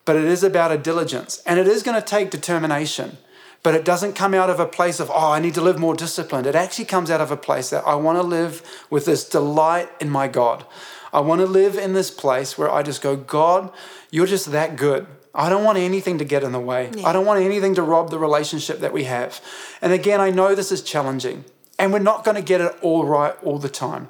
but 0.06 0.16
it 0.16 0.26
is 0.26 0.44
about 0.44 0.72
a 0.72 0.78
diligence 0.78 1.42
and 1.46 1.60
it 1.60 1.68
is 1.68 1.84
going 1.84 2.00
to 2.00 2.06
take 2.06 2.32
determination. 2.32 3.18
But 3.64 3.74
it 3.74 3.84
doesn't 3.84 4.14
come 4.14 4.36
out 4.36 4.52
of 4.52 4.60
a 4.60 4.68
place 4.68 5.00
of, 5.00 5.10
oh, 5.10 5.32
I 5.32 5.40
need 5.40 5.56
to 5.56 5.62
live 5.62 5.80
more 5.80 5.96
disciplined. 5.96 6.46
It 6.46 6.54
actually 6.54 6.86
comes 6.86 7.10
out 7.10 7.20
of 7.20 7.32
a 7.32 7.38
place 7.38 7.72
that 7.72 7.84
I 7.88 7.96
want 7.96 8.20
to 8.20 8.22
live 8.22 8.62
with 8.92 9.06
this 9.06 9.28
delight 9.28 9.90
in 10.00 10.10
my 10.10 10.28
God. 10.28 10.66
I 11.12 11.22
want 11.22 11.42
to 11.42 11.48
live 11.48 11.76
in 11.76 11.94
this 11.94 12.12
place 12.12 12.58
where 12.58 12.70
I 12.70 12.84
just 12.84 13.02
go, 13.02 13.16
God, 13.16 13.72
you're 14.12 14.28
just 14.28 14.52
that 14.52 14.76
good. 14.76 15.08
I 15.36 15.50
don't 15.50 15.64
want 15.64 15.78
anything 15.78 16.18
to 16.20 16.26
get 16.26 16.44
in 16.44 16.52
the 16.52 16.60
way. 16.60 16.92
Yeah. 16.96 17.08
I 17.08 17.14
don't 17.14 17.26
want 17.26 17.44
anything 17.44 17.76
to 17.76 17.82
rob 17.82 18.10
the 18.10 18.20
relationship 18.20 18.80
that 18.80 18.94
we 18.94 19.04
have. 19.04 19.42
And 19.82 19.92
again, 19.94 20.22
I 20.22 20.32
know 20.32 20.56
this 20.56 20.72
is 20.72 20.82
challenging, 20.82 21.46
and 21.78 21.92
we're 21.92 22.00
not 22.00 22.24
going 22.24 22.36
to 22.36 22.42
get 22.42 22.62
it 22.62 22.74
all 22.82 23.06
right 23.06 23.36
all 23.44 23.60
the 23.60 23.70
time. 23.70 24.08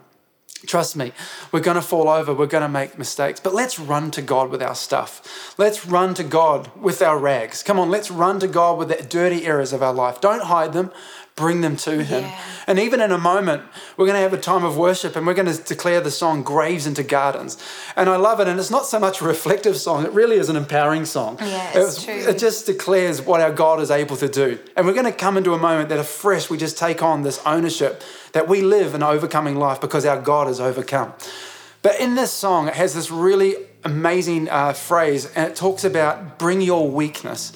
Trust 0.65 0.95
me, 0.95 1.11
we're 1.51 1.59
going 1.59 1.75
to 1.75 1.81
fall 1.81 2.09
over, 2.09 2.33
we're 2.33 2.47
going 2.47 2.63
to 2.63 2.69
make 2.69 2.97
mistakes, 2.97 3.39
but 3.39 3.53
let's 3.53 3.77
run 3.77 4.09
to 4.11 4.21
God 4.21 4.49
with 4.49 4.63
our 4.63 4.73
stuff. 4.73 5.53
Let's 5.57 5.85
run 5.85 6.13
to 6.15 6.23
God 6.23 6.71
with 6.75 7.01
our 7.01 7.19
rags. 7.19 7.61
Come 7.61 7.77
on, 7.77 7.89
let's 7.89 8.09
run 8.09 8.39
to 8.39 8.47
God 8.47 8.77
with 8.77 8.87
the 8.87 9.03
dirty 9.03 9.45
areas 9.45 9.73
of 9.73 9.83
our 9.83 9.93
life. 9.93 10.21
Don't 10.21 10.43
hide 10.43 10.73
them, 10.73 10.91
bring 11.35 11.59
them 11.61 11.75
to 11.75 12.01
Him. 12.03 12.23
Yeah. 12.23 12.39
And 12.67 12.79
even 12.79 13.01
in 13.01 13.11
a 13.11 13.17
moment, 13.17 13.63
we're 13.97 14.05
going 14.05 14.15
to 14.15 14.21
have 14.21 14.33
a 14.33 14.37
time 14.39 14.63
of 14.63 14.77
worship 14.77 15.15
and 15.17 15.27
we're 15.27 15.33
going 15.33 15.51
to 15.53 15.61
declare 15.61 15.99
the 15.99 16.09
song 16.09 16.43
Graves 16.43 16.87
into 16.87 17.03
Gardens. 17.03 17.57
And 17.97 18.09
I 18.09 18.15
love 18.15 18.39
it. 18.39 18.47
And 18.47 18.57
it's 18.59 18.71
not 18.71 18.85
so 18.85 18.99
much 18.99 19.19
a 19.21 19.25
reflective 19.25 19.75
song, 19.77 20.05
it 20.05 20.11
really 20.13 20.37
is 20.37 20.47
an 20.49 20.55
empowering 20.55 21.03
song. 21.05 21.37
Yeah, 21.41 21.69
It 21.71 21.75
it's 21.75 21.95
was- 21.97 22.05
true. 22.05 22.13
It 22.15 22.37
just 22.37 22.65
declares 22.65 23.21
what 23.21 23.41
our 23.41 23.51
God 23.51 23.81
is 23.81 23.91
able 23.91 24.15
to 24.17 24.29
do. 24.29 24.57
And 24.77 24.85
we're 24.87 24.93
going 24.93 25.05
to 25.05 25.11
come 25.11 25.35
into 25.37 25.53
a 25.53 25.57
moment 25.57 25.89
that 25.89 25.99
afresh 25.99 26.49
we 26.49 26.57
just 26.57 26.77
take 26.77 27.03
on 27.03 27.23
this 27.23 27.41
ownership 27.45 28.01
that 28.31 28.47
we 28.47 28.61
live 28.61 28.95
an 28.95 29.03
overcoming 29.03 29.55
life 29.57 29.81
because 29.81 30.05
our 30.05 30.19
God 30.21 30.47
has 30.47 30.59
overcome. 30.61 31.13
But 31.81 31.99
in 31.99 32.15
this 32.15 32.31
song, 32.31 32.67
it 32.69 32.73
has 32.75 32.93
this 32.95 33.11
really 33.11 33.55
amazing 33.83 34.49
uh, 34.49 34.73
phrase, 34.73 35.27
and 35.35 35.51
it 35.51 35.55
talks 35.55 35.83
about 35.83 36.39
bring 36.39 36.59
your 36.61 36.89
weakness. 36.89 37.51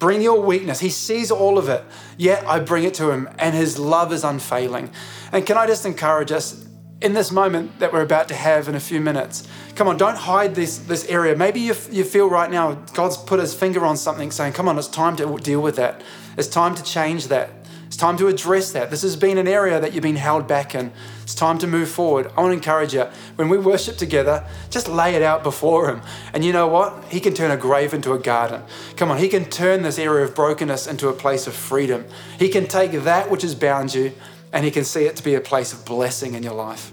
Bring 0.00 0.22
your 0.22 0.40
weakness. 0.40 0.80
He 0.80 0.88
sees 0.88 1.30
all 1.30 1.58
of 1.58 1.68
it, 1.68 1.84
yet 2.16 2.42
I 2.46 2.58
bring 2.58 2.84
it 2.84 2.94
to 2.94 3.10
him, 3.10 3.28
and 3.38 3.54
his 3.54 3.78
love 3.78 4.14
is 4.14 4.24
unfailing. 4.24 4.90
And 5.30 5.46
can 5.46 5.58
I 5.58 5.66
just 5.66 5.84
encourage 5.84 6.32
us 6.32 6.66
in 7.02 7.12
this 7.12 7.30
moment 7.30 7.78
that 7.80 7.92
we're 7.92 8.00
about 8.00 8.26
to 8.28 8.34
have 8.34 8.66
in 8.66 8.74
a 8.74 8.80
few 8.80 8.98
minutes? 8.98 9.46
Come 9.74 9.88
on, 9.88 9.98
don't 9.98 10.16
hide 10.16 10.54
this, 10.54 10.78
this 10.78 11.04
area. 11.04 11.36
Maybe 11.36 11.60
you, 11.60 11.74
you 11.90 12.04
feel 12.04 12.30
right 12.30 12.50
now 12.50 12.76
God's 12.94 13.18
put 13.18 13.40
his 13.40 13.52
finger 13.52 13.84
on 13.84 13.98
something 13.98 14.30
saying, 14.30 14.54
Come 14.54 14.68
on, 14.68 14.78
it's 14.78 14.88
time 14.88 15.16
to 15.16 15.36
deal 15.36 15.60
with 15.60 15.76
that. 15.76 16.00
It's 16.38 16.48
time 16.48 16.74
to 16.76 16.82
change 16.82 17.28
that. 17.28 17.50
It's 17.90 17.96
time 17.96 18.16
to 18.18 18.28
address 18.28 18.70
that. 18.70 18.88
This 18.88 19.02
has 19.02 19.16
been 19.16 19.36
an 19.36 19.48
area 19.48 19.80
that 19.80 19.92
you've 19.92 20.04
been 20.04 20.14
held 20.14 20.46
back 20.46 20.76
in. 20.76 20.92
It's 21.24 21.34
time 21.34 21.58
to 21.58 21.66
move 21.66 21.88
forward. 21.88 22.30
I 22.36 22.40
want 22.40 22.52
to 22.52 22.56
encourage 22.56 22.94
you 22.94 23.06
when 23.34 23.48
we 23.48 23.58
worship 23.58 23.96
together, 23.96 24.46
just 24.70 24.86
lay 24.86 25.16
it 25.16 25.22
out 25.22 25.42
before 25.42 25.90
Him. 25.90 26.00
And 26.32 26.44
you 26.44 26.52
know 26.52 26.68
what? 26.68 27.02
He 27.06 27.18
can 27.18 27.34
turn 27.34 27.50
a 27.50 27.56
grave 27.56 27.92
into 27.92 28.12
a 28.12 28.18
garden. 28.20 28.62
Come 28.94 29.10
on, 29.10 29.18
He 29.18 29.26
can 29.26 29.44
turn 29.44 29.82
this 29.82 29.98
area 29.98 30.24
of 30.24 30.36
brokenness 30.36 30.86
into 30.86 31.08
a 31.08 31.12
place 31.12 31.48
of 31.48 31.52
freedom. 31.52 32.04
He 32.38 32.48
can 32.48 32.68
take 32.68 32.92
that 32.92 33.28
which 33.28 33.42
has 33.42 33.56
bound 33.56 33.92
you 33.92 34.12
and 34.52 34.64
He 34.64 34.70
can 34.70 34.84
see 34.84 35.06
it 35.06 35.16
to 35.16 35.24
be 35.24 35.34
a 35.34 35.40
place 35.40 35.72
of 35.72 35.84
blessing 35.84 36.34
in 36.34 36.44
your 36.44 36.54
life. 36.54 36.92